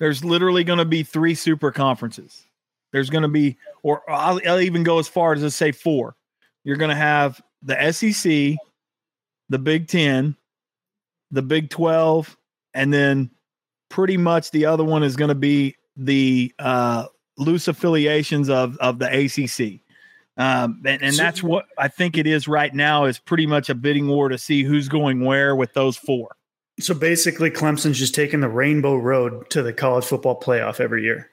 [0.00, 2.42] there's literally going to be three super conferences.
[2.92, 6.16] There's going to be, or I'll, I'll even go as far as to say four.
[6.64, 8.56] You're going to have the SEC,
[9.48, 10.36] the Big Ten,
[11.30, 12.36] the Big 12,
[12.72, 13.30] and then
[13.90, 17.06] pretty much the other one is going to be the uh,
[17.38, 19.80] loose affiliations of, of the ACC.
[20.36, 23.70] Um, and, and So- that's what I think it is right now is pretty much
[23.70, 26.34] a bidding war to see who's going where with those four.
[26.80, 31.30] So basically, Clemson's just taking the rainbow road to the college football playoff every year.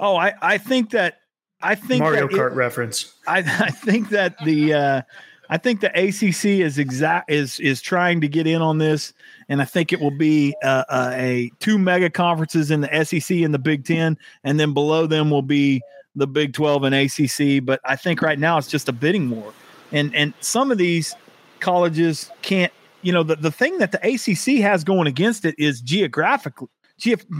[0.00, 1.18] Oh, I, I think that
[1.62, 3.14] I think Mario that it- Kart reference.
[3.26, 5.02] I, I think that the uh,
[5.48, 9.12] I think the ACC is exact is is trying to get in on this,
[9.48, 13.38] and I think it will be uh, uh, a two mega conferences in the SEC
[13.38, 15.82] and the Big Ten, and then below them will be
[16.16, 17.64] the Big Twelve and ACC.
[17.64, 19.52] But I think right now it's just a bidding war,
[19.92, 21.14] and and some of these
[21.60, 22.72] colleges can't.
[23.02, 26.68] You know, the, the thing that the ACC has going against it is geographically.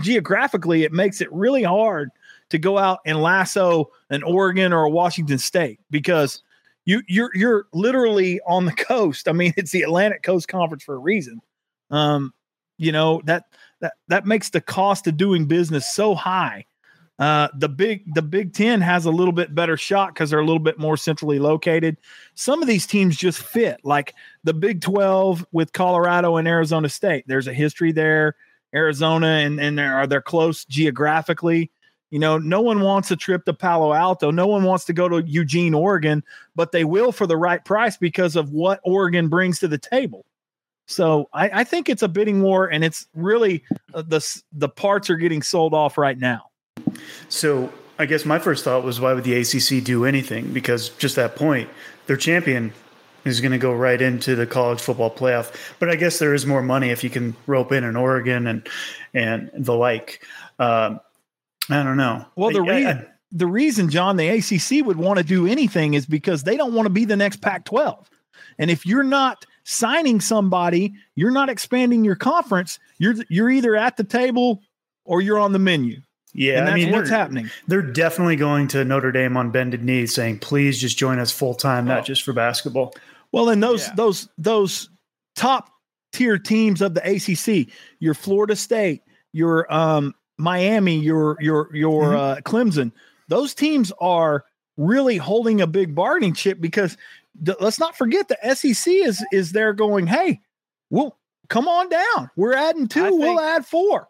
[0.02, 2.10] Geographically, it makes it really hard
[2.52, 6.42] to go out and lasso an Oregon or a Washington State because
[6.84, 9.26] you you're you're literally on the coast.
[9.26, 11.40] I mean, it's the Atlantic Coast Conference for a reason.
[11.90, 12.32] Um,
[12.78, 13.44] you know that
[13.80, 16.66] that that makes the cost of doing business so high.
[17.18, 20.44] Uh, the big the Big Ten has a little bit better shot because they're a
[20.44, 21.96] little bit more centrally located.
[22.34, 27.24] Some of these teams just fit, like the Big Twelve with Colorado and Arizona State.
[27.26, 28.36] There's a history there.
[28.74, 31.70] Arizona and and are they're close geographically.
[32.12, 34.30] You know, no one wants a trip to Palo Alto.
[34.30, 36.22] No one wants to go to Eugene, Oregon,
[36.54, 40.26] but they will for the right price because of what Oregon brings to the table.
[40.86, 45.08] So I, I think it's a bidding war, and it's really uh, the the parts
[45.08, 46.50] are getting sold off right now.
[47.30, 50.52] So I guess my first thought was, why would the ACC do anything?
[50.52, 51.70] Because just that point,
[52.08, 52.74] their champion
[53.24, 55.54] is going to go right into the college football playoff.
[55.78, 58.68] But I guess there is more money if you can rope in an Oregon and
[59.14, 60.22] and the like.
[60.58, 61.00] Um,
[61.70, 62.26] I don't know.
[62.36, 65.94] Well, the I- I- reason the reason John the ACC would want to do anything
[65.94, 68.04] is because they don't want to be the next Pac-12.
[68.58, 72.78] And if you're not signing somebody, you're not expanding your conference.
[72.98, 74.62] You're you're either at the table
[75.06, 76.00] or you're on the menu.
[76.34, 77.50] yeah, and I that's mean, what's happening.
[77.68, 81.54] They're definitely going to Notre Dame on bended knee, saying, "Please just join us full
[81.54, 81.94] time, Oh.
[81.94, 82.94] not just for basketball."
[83.32, 83.94] Well, and those Yeah.
[83.94, 84.90] those those
[85.36, 85.70] top
[86.12, 92.16] tier teams of the ACC, your Florida State, your um, Miami, your your your Mhm.
[92.16, 92.92] uh, Clemson,
[93.28, 94.44] those teams are
[94.76, 96.96] really holding a big bargaining chip because
[97.44, 100.40] th- let's not forget the SEC is is there going, hey,
[100.90, 101.16] well,
[101.48, 102.30] come on down.
[102.36, 104.08] We're adding two, I we'll think- add four.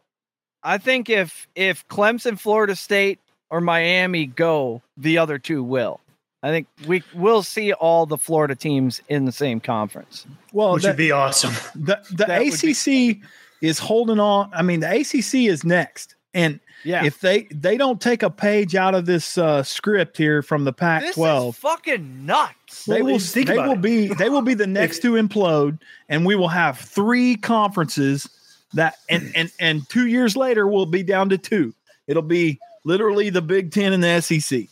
[0.63, 3.19] I think if if Clemson, Florida State,
[3.51, 6.01] or Miami go, the other two will.
[6.45, 10.27] I think we will see all the Florida teams in the same conference.
[10.53, 11.53] Well, which that- would be awesome.
[11.75, 13.21] the the that would be- ACC
[13.63, 14.51] is holding on.
[14.53, 17.05] I mean, the ACC is next, and Yeah.
[17.05, 20.73] if they they don't take a page out of this uh, script here from the
[20.73, 22.85] this Pac-12, is fucking nuts.
[22.85, 23.81] they Well, will think they will it.
[23.81, 25.79] be they will be the next to implode,
[26.11, 28.29] and we will have three conferences
[28.75, 31.73] that and and and two years later we'll be down to two.
[32.09, 34.67] It'll be literally the Big Ten and the SEC.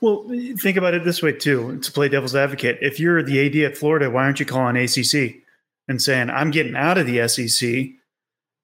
[0.00, 0.24] Well,
[0.58, 1.78] think about it this way too.
[1.80, 5.42] To play devil's advocate, if you're the AD at Florida, why aren't you calling ACC
[5.88, 7.90] and saying I'm getting out of the SEC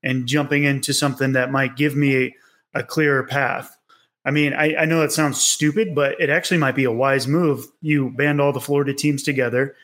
[0.03, 2.35] and jumping into something that might give me a,
[2.81, 3.77] a clearer path?
[4.25, 7.27] I mean, I, I know that sounds stupid, but it actually might be a wise
[7.27, 7.67] move.
[7.81, 9.75] You band all the Florida teams together,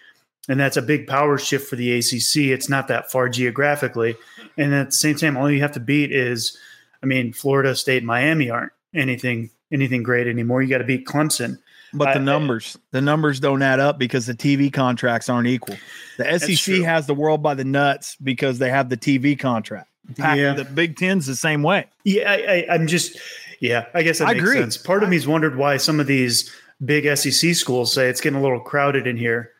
[0.48, 2.36] and that's a big power shift for the ACC.
[2.52, 4.16] It's not that far geographically,
[4.58, 6.56] and at the same time, all you have to beat is,
[7.02, 10.62] I mean, Florida State, and Miami aren't anything anything great anymore.
[10.62, 11.58] You got to beat Clemson.
[11.92, 15.76] But I- the numbers, the numbers don't add up because the TV contracts aren't equal.
[16.18, 19.88] The SEC has the world by the nuts because they have the TV contract.
[20.16, 20.52] Pac- Yeah.
[20.54, 21.86] The Big Ten's the same way.
[22.04, 23.18] Yeah, I, I, I'm just
[23.60, 24.58] Yeah, I guess I makes agree.
[24.58, 24.76] sense.
[24.76, 26.50] Part of me's wondered why some of these
[26.84, 29.50] big SEC schools say it's getting a little crowded in here.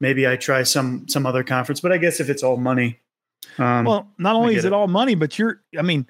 [0.00, 3.00] Maybe I try some some other conference, but I guess if it's all money,
[3.58, 4.72] um, Well, not only is it, it.
[4.74, 6.06] all money, but you're I mean,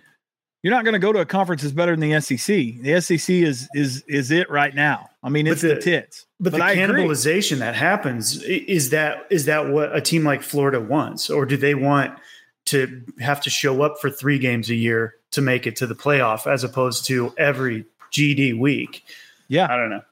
[0.64, 2.46] you're not going to go to a conference that's better than the SEC.
[2.82, 5.08] The SEC is is is it right now.
[5.22, 6.26] I mean, it's the, the- tits.
[6.40, 7.04] But, the I agree.
[7.04, 11.56] cannibalization that happens is that is that what a team like Florida wants, or do
[11.56, 12.18] they want
[12.66, 15.94] to have to show up for three games a year to make it to the
[15.94, 19.02] playoff, as opposed to every GD week?
[19.48, 19.66] Yeah.
[19.70, 20.02] I don't know.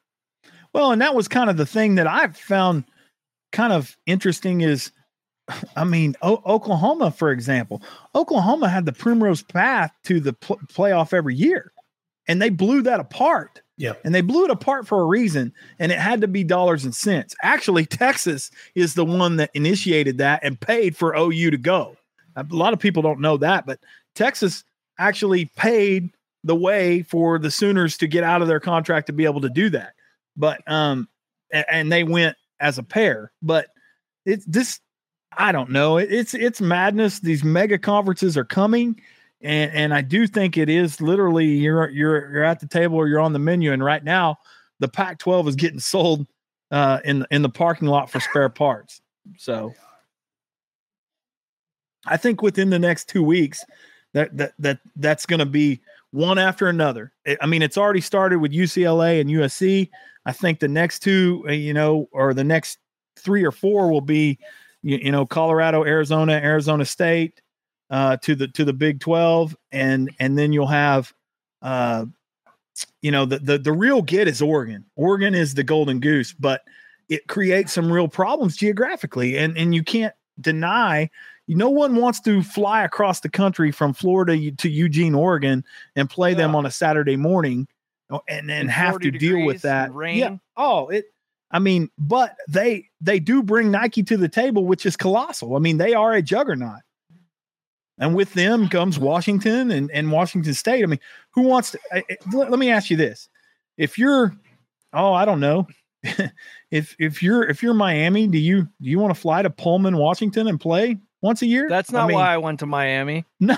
[0.73, 2.85] Well, and that was kind of the thing that I've found
[3.53, 4.91] kind of interesting is,
[5.77, 7.83] I mean, o- Oklahoma, for example,
[8.15, 11.73] Oklahoma had the primrose path to the pl- playoff every year,
[12.27, 13.61] and they blew that apart.
[13.77, 13.95] Yeah.
[14.05, 16.95] And they blew it apart for a reason, and it had to be dollars and
[16.95, 17.35] cents.
[17.43, 21.97] Actually, Texas is the one that initiated that and paid for OU to go.
[22.37, 23.81] A lot of people don't know that, but
[24.15, 24.65] Texas
[24.99, 26.11] actually paid
[26.43, 29.49] the way for the Sooners to get out of their contract to be able to
[29.49, 29.95] do that.
[30.37, 31.09] But um,
[31.51, 33.33] and they went as a pair.
[33.43, 33.69] But
[34.25, 34.81] it's this,
[35.37, 35.99] I don't know.
[35.99, 37.21] It's it's madness.
[37.21, 39.01] These mega conferences are coming,
[39.41, 43.09] and and I do think it is literally you're you're you're at the table or
[43.09, 43.73] you're on the menu.
[43.73, 44.39] And right now,
[44.81, 46.27] the Pac-12 is getting sold
[46.71, 49.01] uh, in in the parking lot for spare parts.
[49.39, 49.75] So.
[52.07, 53.65] I think within the next two weeks,
[54.13, 55.81] that that that that's going to be
[56.13, 57.13] one after another.
[57.41, 59.91] I- mean, it's already started with UCLA and USC.
[60.25, 62.79] I think the next two, uh, you know, or the next
[63.17, 64.39] three or four will be,
[64.83, 67.41] you, you know, Colorado, Arizona, Arizona State,
[67.91, 71.13] uh, to the to the Big Twelve, and and then you'll have,
[71.63, 72.07] uh,
[73.03, 74.85] you know, the the the real get is Oregon.
[74.97, 76.63] Oregon is the golden goose, but
[77.09, 81.11] it creates some real problems geographically, and and you can't deny
[81.49, 85.65] no one wants to fly across the country from Florida to Eugene, Oregon,
[85.97, 87.69] and play them on a Saturday morning,
[88.11, 90.19] oh, and And have to deal with that rain.
[90.19, 90.37] Yeah.
[90.57, 91.07] Oh, it.
[91.51, 95.55] I mean, but they they do bring Nike to the table, which is colossal.
[95.55, 96.81] I mean, they are a juggernaut.
[97.99, 100.83] And with them comes Washington and, and Washington State.
[100.83, 100.99] I mean,
[101.31, 101.79] who wants to?
[101.93, 103.29] I- I- let, let me ask you this:
[103.77, 104.35] If you're,
[104.93, 105.69] oh, I don't know,
[106.73, 109.97] if if you're if you're Miami, do you do you want to fly to Pullman,
[109.97, 111.67] Washington, and play once a year?
[111.69, 113.25] That's I not mean, why I went to Miami.
[113.41, 113.57] No.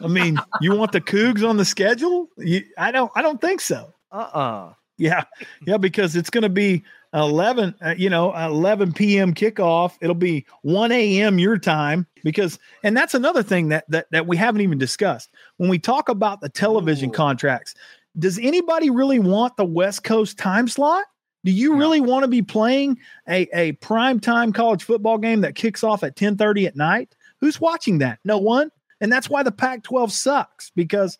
[0.00, 2.28] I mean, you want the Cougs on the schedule?
[2.36, 3.10] You, I don't.
[3.14, 3.92] I don't think so.
[4.12, 5.24] Uh uh Yeah,
[5.66, 6.84] yeah, because it's going to be
[7.14, 7.74] eleven.
[7.80, 9.32] Uh, you know, eleven p.m.
[9.34, 9.92] kickoff.
[10.00, 11.38] It'll be one a.m.
[11.38, 15.70] your time because, and that's another thing that that that we haven't even discussed when
[15.70, 17.12] we talk about the television Ooh.
[17.14, 17.74] contracts.
[18.18, 21.04] Does anybody really want the West Coast time slot?
[21.44, 25.54] Do you really want to be playing a a prime time college football game that
[25.54, 27.14] kicks off at ten thirty at night?
[27.40, 28.18] Who's watching that?
[28.24, 28.70] No one.
[29.00, 31.18] And that's why the Pac 12 sucks because,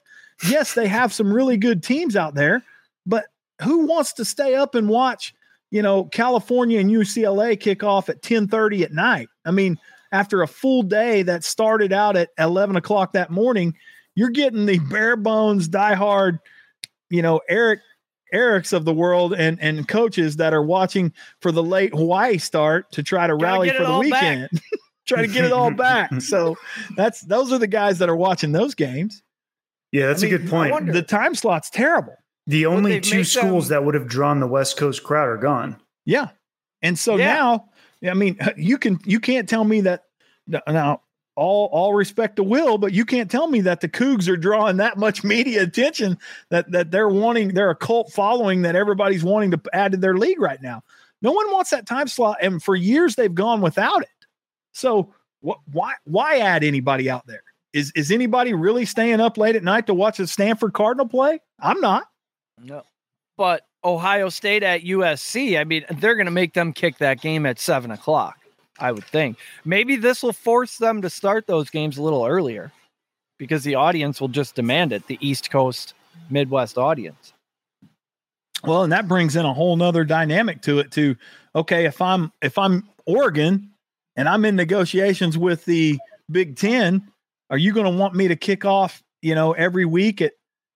[0.48, 2.62] yes, they have some really good teams out there,
[3.04, 3.26] but
[3.60, 5.34] who wants to stay up and watch,
[5.70, 9.28] you know, California and UCLA kick off at 1030 at night?
[9.44, 9.78] I mean,
[10.12, 13.74] after a full day that started out at 11 o'clock that morning,
[14.14, 16.38] you're getting the bare bones, diehard,
[17.10, 17.80] you know, Eric
[18.34, 22.90] Eric's of the world and and coaches that are watching for the late Hawaii start
[22.92, 24.48] to try to Gotta rally for the weekend.
[25.06, 26.20] try to get it all back.
[26.20, 26.56] So
[26.96, 29.22] that's those are the guys that are watching those games.
[29.92, 30.92] Yeah, that's I a mean, good point.
[30.92, 32.16] The time slot's terrible.
[32.48, 35.36] the only they two schools them- that would have drawn the West Coast crowd are
[35.36, 35.76] gone.
[36.04, 36.30] Yeah.
[36.82, 37.34] And so Yeah.
[37.34, 37.68] now,
[38.10, 40.02] I mean, you can you can't tell me that
[40.68, 41.00] now
[41.36, 44.76] all all respect to Will, but you can't tell me that the Cougs are drawing
[44.78, 46.18] that much media attention
[46.50, 50.16] that that they're wanting they're a cult following that everybody's wanting to add to their
[50.16, 50.82] league right now.
[51.22, 54.08] No one wants that time slot, and for years they've gone without it.
[54.72, 57.42] So what why why add anybody out there?
[57.72, 61.40] Is is anybody really staying up late at night to watch a Stanford Cardinal play?
[61.60, 62.04] I'm not.
[62.62, 62.82] No.
[63.36, 67.46] But Ohio State at USC, I mean, they're going to make them kick that game
[67.46, 68.38] at seven o'clock,
[68.78, 69.38] I would think.
[69.64, 72.72] Maybe this will force them to start those games a little earlier
[73.38, 75.94] because the audience will just demand it, the East Coast,
[76.30, 77.32] Midwest audience.
[78.64, 81.16] Well, and that brings in a whole nother dynamic to it too.
[81.54, 83.70] Okay, if I'm if I'm Oregon
[84.16, 85.98] and I'm in negotiations with the
[86.30, 87.06] Big Ten,
[87.50, 90.32] are you going to want me to kick off, you know, every week at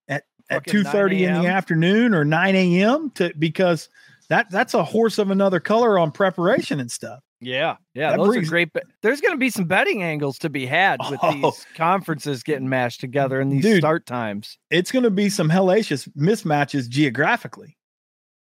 [0.07, 3.09] at at two thirty in the afternoon or nine a.m.
[3.15, 3.89] to because
[4.29, 7.19] that that's a horse of another color on preparation and stuff.
[7.41, 7.77] Yeah.
[7.93, 8.11] Yeah.
[8.11, 8.73] That those brings- are great.
[8.73, 11.33] But there's going to be some betting angles to be had with Oh.
[11.51, 13.79] these conferences getting mashed together and these Dude.
[13.81, 14.57] start times.
[14.69, 17.77] It's going to be some hellacious mismatches geographically,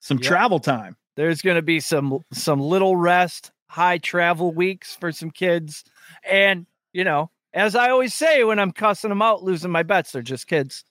[0.00, 0.28] some Yeah.
[0.28, 0.96] travel time.
[1.16, 5.84] There's going to be some some little rest, high travel weeks for some kids,
[6.28, 10.12] and you know, as I always say when I'm cussing them out, losing my bets,
[10.12, 10.84] they're just kids.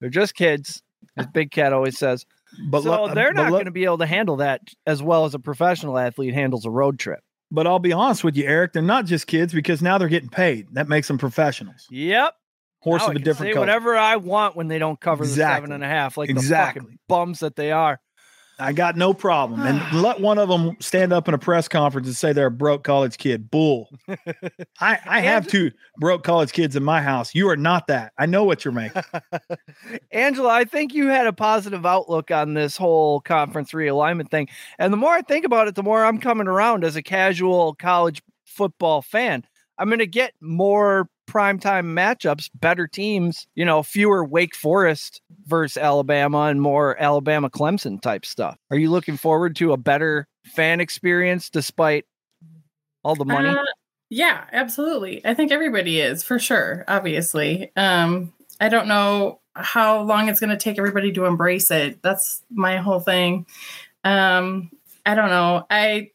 [0.00, 0.82] They're just kids,
[1.16, 2.24] as Big Cat always says.
[2.68, 5.24] But so let- they're not let- going to be able to handle that as well
[5.24, 7.20] as a professional athlete handles a road trip.
[7.54, 8.72] But I'll be honest with you, Eric.
[8.72, 10.68] They're not just kids because now they're getting paid.
[10.72, 11.86] That makes them professionals.
[11.90, 12.34] Yep.
[12.80, 13.60] Horse Now of I a different say color.
[13.66, 16.98] whatever I want when they don't cover the seven and a half, like the fucking
[17.08, 18.00] bums that they are.
[18.58, 19.60] I got no problem.
[19.62, 22.50] And let one of them stand up in a press conference and say they're a
[22.50, 23.50] broke college kid.
[23.50, 23.88] Bull.
[24.80, 27.34] I, I have two broke college kids in my house.
[27.34, 28.12] You are not that.
[28.18, 29.02] I know what you're making.
[30.12, 34.48] Angela, I think you had a positive outlook on this whole conference realignment thing.
[34.78, 37.74] And the more I think about it, the more I'm coming around as a casual
[37.74, 39.44] college football fan.
[39.78, 45.76] I'm going to get more primetime matchups, better teams, you know, fewer Wake Forest versus
[45.76, 48.58] Alabama and more Alabama Clemson type stuff.
[48.70, 52.04] Are you looking forward to a better fan experience despite
[53.02, 53.48] all the money?
[53.48, 53.64] Uh,
[54.10, 55.24] yeah, absolutely.
[55.24, 56.84] I think everybody is for sure.
[56.86, 62.02] Obviously, um, I don't know how long it's going to take everybody to embrace it.
[62.02, 63.46] That's my whole thing.
[64.04, 64.70] Um,
[65.06, 65.66] I don't know.
[65.70, 66.10] I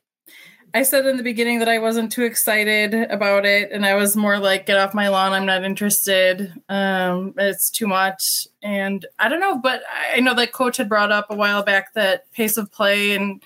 [0.78, 4.16] I said in the beginning that I wasn't too excited about it, and I was
[4.16, 5.34] more like, "Get off my lawn!
[5.34, 6.54] I'm not interested.
[6.70, 9.82] Um, it's too much." And I don't know, but
[10.14, 13.42] I know that coach had brought up a while back that pace of play and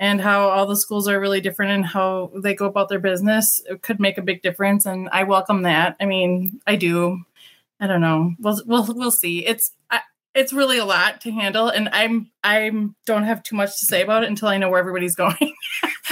[0.00, 3.62] and how all the schools are really different and how they go about their business
[3.66, 7.22] it could make a big difference and i welcome that i mean i do
[7.78, 10.00] i don't know we'll we'll, we'll see it's I,
[10.34, 14.02] it's really a lot to handle and i'm i'm don't have too much to say
[14.02, 15.54] about it until i know where everybody's going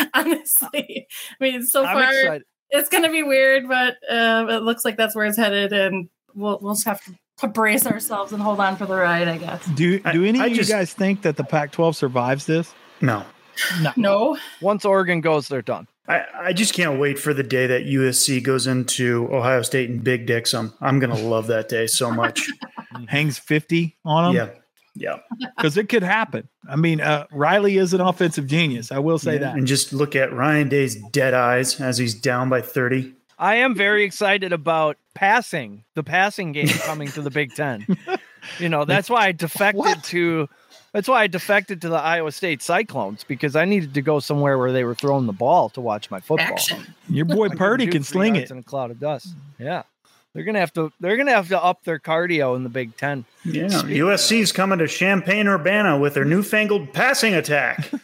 [0.14, 1.06] honestly
[1.40, 2.42] i mean so I'm far excited.
[2.70, 6.08] it's going to be weird but uh, it looks like that's where it's headed and
[6.34, 9.38] we'll we'll just have to, to brace ourselves and hold on for the ride i
[9.38, 12.72] guess Do do any I of you guys think that the Pac-12 survives this?
[13.00, 13.24] No.
[13.96, 15.86] no Once Oregon goes, they're done.
[16.08, 20.02] I, I just can't wait for the day that USC goes into Ohio State and
[20.02, 20.74] Big Dicks them.
[20.80, 22.50] I'm going to love that day so much.
[23.08, 24.50] Hangs 50 on them?
[24.96, 25.18] yeah.
[25.40, 25.48] Yeah.
[25.56, 26.48] Because it could happen.
[26.70, 28.92] I mean, uh, Riley is an offensive genius.
[28.92, 29.56] I will say Yeah, that.
[29.56, 33.12] And just look at Ryan Day's dead eyes as he's down by 30.
[33.38, 37.86] I am very excited about passing the passing game coming to the Big Ten.
[38.58, 40.48] You know, that's why I defected to
[40.92, 44.58] that's why I defected to the Iowa State Cyclones because I needed to go somewhere
[44.58, 46.48] where they were throwing the ball to watch my football.
[46.48, 48.54] action Your boy Purdy can sling yards it.
[48.54, 49.28] in a cloud of dust.
[49.58, 49.84] Yeah.
[50.32, 53.24] They're gonna have to they're gonna have to up their cardio in the Big Ten.
[53.44, 53.64] Yeah.
[53.66, 57.90] USC's coming to Champaign Urbana with their newfangled passing attack.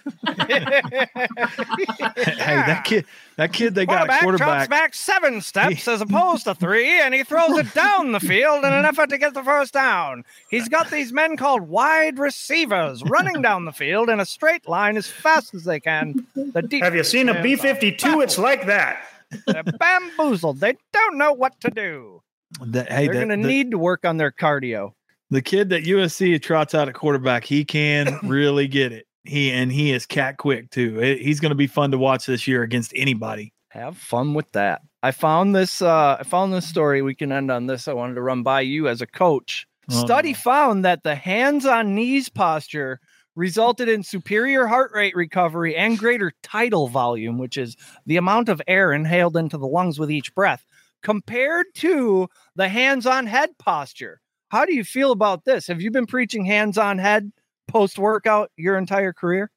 [2.16, 3.04] Hey, that kid,
[3.36, 4.70] that kid they got Quarterback, a quarterback.
[4.70, 8.72] back seven steps as opposed to three, and he throws it down the field in
[8.72, 10.24] an effort to get the first down.
[10.50, 14.96] He's got these men called wide receivers running down the field in a straight line
[14.96, 16.26] as fast as they can.
[16.34, 18.20] The Have you seen a B 52?
[18.20, 18.98] It's like that.
[19.46, 20.60] They're bamboozled.
[20.60, 22.22] They don't know what to do.
[22.60, 24.92] The- hey, They're the, going to the- need to work on their cardio.
[25.30, 29.06] the kid that USC trots out at quarterback, he can really get it.
[29.24, 31.00] He and he is cat quick too.
[31.02, 33.52] It- he's going to be fun to watch this year against anybody.
[33.70, 34.82] Have fun with that.
[35.02, 35.82] I found this.
[35.82, 37.02] Uh, I found this story.
[37.02, 37.88] We can end on this.
[37.88, 39.66] I wanted to run by you as a coach.
[39.88, 42.98] Study found that the hands-on knees posture
[43.36, 47.76] resulted in superior heart rate recovery and greater tidal volume, which is
[48.06, 50.66] the amount of air inhaled into the lungs with each breath,
[51.02, 54.20] compared to the hands-on head posture.
[54.48, 55.66] How do you feel about this?
[55.68, 57.30] Have you been preaching hands-on head
[57.68, 59.50] post-workout your entire career?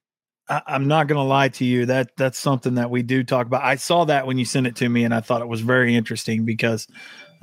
[0.50, 1.86] I'm not going to lie to you.
[1.86, 3.64] That that's something that we do talk about.
[3.64, 5.96] I saw that when you sent it to me, and I thought it was very
[5.96, 6.88] interesting because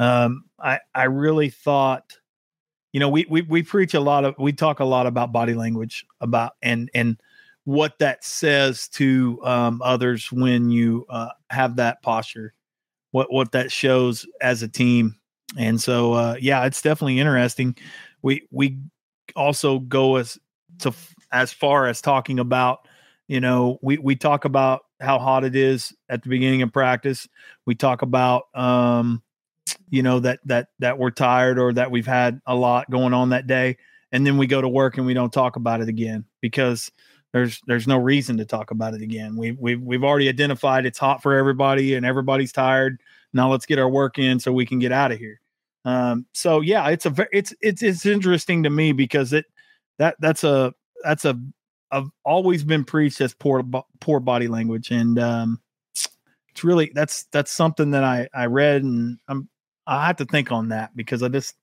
[0.01, 2.17] um, I I really thought,
[2.97, 5.53] you know, we we we preach a lot of we talk a lot about body
[5.53, 7.21] language about and and
[7.65, 12.55] what that says to um, others when you uh, have that posture,
[13.11, 15.15] what what that shows as a team,
[15.59, 17.77] and so uh, yeah, it's definitely interesting.
[18.23, 18.79] We we
[19.35, 20.39] also go as
[20.79, 20.95] to
[21.33, 22.89] as far as talking about
[23.29, 27.29] you know we we talk about how hot it is at the beginning of practice
[27.67, 29.23] we talk about um
[29.89, 33.31] you know that that that we're tired or that we've had a lot going on
[33.31, 33.77] that day.
[34.13, 36.91] And then we go to work and we don't talk about it again because
[37.33, 39.37] there's there's no reason to talk about it again.
[39.37, 43.01] We we've, we've already identified it's hot for everybody and everybody's tired.
[43.33, 45.41] Now let's get our work in so we can get out of here.
[45.85, 49.45] Um so yeah it's a it's it's it's interesting to me because it
[49.99, 50.73] that that's a
[51.03, 51.39] that's a
[51.91, 53.63] I've always been preached as poor
[54.01, 55.61] poor body language, and um,
[56.51, 59.49] it's really that's that's something that I I read, and I'm
[59.87, 61.55] I have to think on that because I just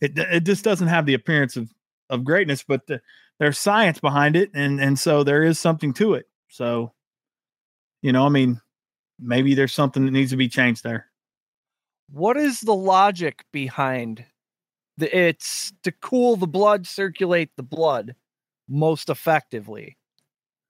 [0.00, 1.70] it it just doesn't have the appearance of
[2.10, 3.00] of greatness, but the,
[3.38, 6.26] there's science behind it, and and so there is something to it.
[6.48, 6.92] So,
[8.02, 8.60] you know, I mean,
[9.18, 11.06] maybe there's something that needs to be changed there.
[12.10, 14.26] What is the logic behind
[14.98, 18.14] The- It's to cool the blood, circulate the blood
[18.68, 19.98] most effectively.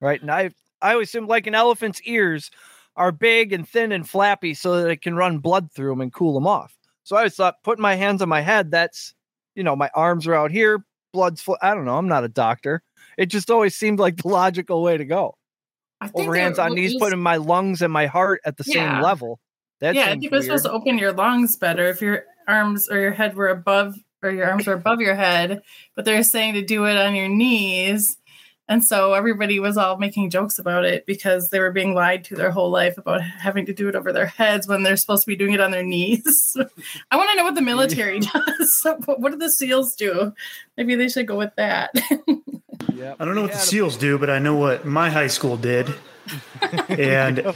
[0.01, 0.21] Right.
[0.21, 0.51] And I
[0.83, 2.51] I always assume like an elephant's ears
[2.97, 6.13] are big and thin and flappy so that it can run blood through them and
[6.13, 6.77] cool them off.
[7.03, 9.15] So I always thought putting my hands on my head, that's
[9.55, 12.29] you know, my arms are out here, blood's fl- I don't know, I'm not a
[12.29, 12.83] doctor.
[13.17, 15.37] It just always seemed like the logical way to go.
[16.01, 18.75] I Over hands on knees, putting my lungs and my heart at the Yeah.
[18.75, 19.41] same level.
[19.81, 22.99] That yeah, I think we're supposed to open your lungs better if your arms or
[22.99, 25.63] your head were above or your arms were above your head,
[25.95, 28.17] but they're saying to do it on your knees.
[28.67, 32.35] And so everybody was all making jokes about it because they were being lied to
[32.35, 35.27] their whole life about having to do it over their heads when they're supposed to
[35.27, 36.57] be doing it on their knees.
[37.11, 38.81] I want to know what the military does.
[39.05, 40.33] what what do the SEALs do?
[40.77, 41.91] Maybe they should go with that.
[42.95, 43.17] Yep.
[43.21, 45.57] I don't know We what the SEALs do, but I know what my high school
[45.57, 45.93] did.
[46.89, 47.55] and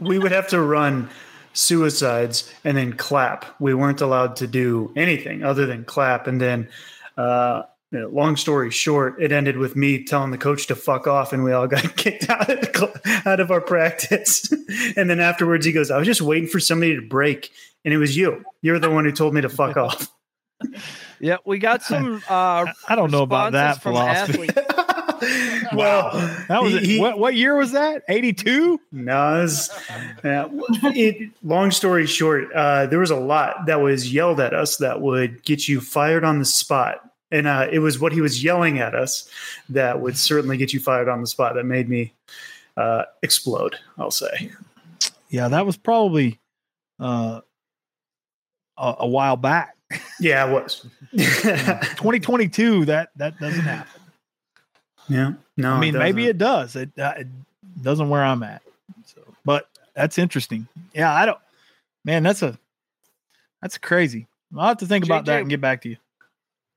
[0.00, 1.08] we would have to run
[1.52, 3.46] suicides and then clap.
[3.60, 6.26] We weren't allowed to do anything other than clap.
[6.26, 6.68] And then,
[7.16, 7.62] uh,
[7.92, 11.32] you know, long story short, it ended with me telling the coach to fuck off,
[11.32, 14.52] and we all got kicked out of, the cl- out of our practice.
[14.96, 17.50] and then afterwards, he goes, "I was just waiting for somebody to break,
[17.84, 18.44] and it was you.
[18.62, 20.08] You're the one who told me to fuck off."
[21.18, 22.22] Yeah, we got some.
[22.28, 24.48] Uh, I don't know about that from philosophy.
[24.48, 25.72] athletes.
[25.74, 26.12] well,
[26.48, 28.02] That was he- he- what, what year was that?
[28.08, 28.80] 82?
[28.92, 29.70] No, it was,
[30.24, 30.48] yeah,
[30.84, 35.00] it, long story short, uh, there was a lot that was yelled at us that
[35.00, 37.09] would get you fired on the spot.
[37.32, 39.28] And uh, it was what he was yelling at us
[39.68, 42.12] that would certainly get you fired on the spot that made me
[42.76, 44.50] uh, explode, I'll say.
[45.28, 46.40] Yeah, that was probably
[46.98, 47.40] uh,
[48.76, 49.76] a, a while back.
[50.18, 50.86] Yeah, it was.
[51.12, 54.00] 2022, that that doesn't happen.
[55.08, 55.72] yeah, no.
[55.72, 56.76] I mean, maybe it does.
[56.76, 57.28] It, uh, it
[57.82, 58.62] doesn't where I'm at.
[59.06, 60.68] So, but that's interesting.
[60.94, 61.38] Yeah, I don't.
[62.04, 62.58] Man, that's a
[63.60, 64.26] that's crazy.
[64.56, 65.96] I'll have to think about that and get back to you.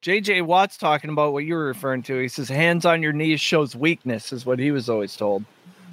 [0.04, 2.20] JJ Watt's talking about what you were referring to.
[2.20, 5.46] He says hands on your knees shows weakness, is what he was always told.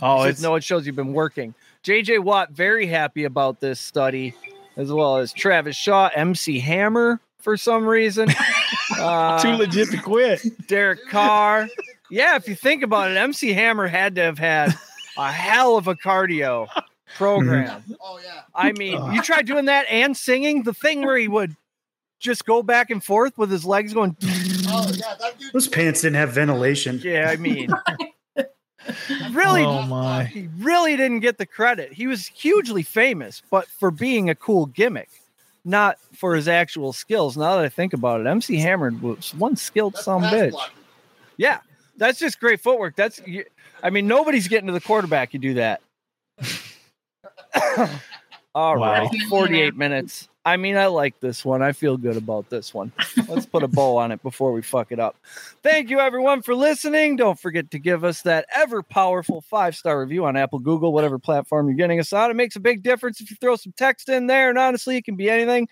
[0.03, 1.55] Oh, He says, it's no, it shows you've been working.
[1.85, 4.35] JJ Watt very happy about this study,
[4.77, 8.29] as well as Travis Shaw, MC Hammer for some reason.
[8.99, 10.45] uh, too legit to quit.
[10.67, 11.69] Derek Carr.
[12.11, 14.75] Yeah, if you think about it, MC Hammer had to have had
[15.17, 16.67] a hell of a cardio
[17.15, 17.85] program.
[18.01, 18.41] Oh yeah.
[18.57, 21.55] I mean, you try doing that and singing the thing where he would
[22.21, 24.16] just go back and forth with his legs going.
[24.68, 25.14] Oh yeah.
[25.21, 25.53] That dude.
[25.53, 27.01] Those pants didn't have ventilation.
[27.03, 27.71] Yeah, I mean,
[29.33, 30.25] really, Oh my!
[30.25, 31.93] he really didn't get the credit.
[31.93, 35.09] He was hugely famous, but for being a cool gimmick,
[35.64, 37.37] not for his actual skills.
[37.37, 40.51] Now that I think about it, MC Hammer was one skilled That's some bitch.
[40.53, 40.77] blocking.
[41.37, 41.61] Yeah,
[41.97, 42.97] that's just great footwork.
[42.97, 43.21] That's,
[43.83, 45.33] I mean, nobody's getting to the quarterback.
[45.33, 45.81] You do that.
[48.55, 49.09] All Wow.
[49.09, 50.29] right, 48 minutes.
[50.45, 51.61] I mean, I like this one.
[51.61, 52.93] I feel good about this one.
[53.28, 55.16] Let's put a bow on it before we fuck it up.
[55.62, 57.16] Thank you, everyone, for listening.
[57.16, 61.18] Don't forget to give us that ever powerful five star review on Apple, Google, whatever
[61.18, 62.30] platform you're getting us on.
[62.30, 64.49] It makes a big difference if you throw some text in there.
[64.49, 65.68] And honestly, it can be anything.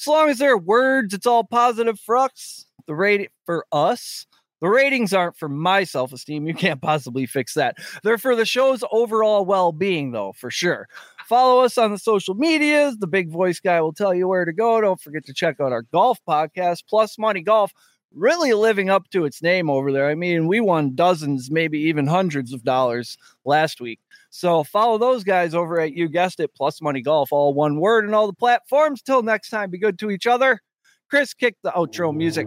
[0.00, 2.64] As long as there are words, it's all positive for us.
[2.86, 4.26] The rate for us.
[4.60, 6.46] The ratings aren't for my self esteem.
[6.46, 7.76] You can't possibly fix that.
[8.02, 10.88] They're for the show's overall well being, though, for sure.
[11.28, 12.96] Follow us on the social medias.
[12.96, 14.80] The big voice guy will tell you where to go.
[14.80, 17.70] Don't forget to check out our golf podcast, Plus Money Golf.
[18.14, 20.08] Really living up to its name over there.
[20.08, 24.00] I mean, we won dozens, maybe even hundreds of dollars last week.
[24.30, 28.06] So follow those guys over at you guessed it, Plus Money Golf, all one word,
[28.06, 29.02] and all the platforms.
[29.02, 30.62] Till next time, be good to each other.
[31.10, 32.46] Chris, kick the outro music.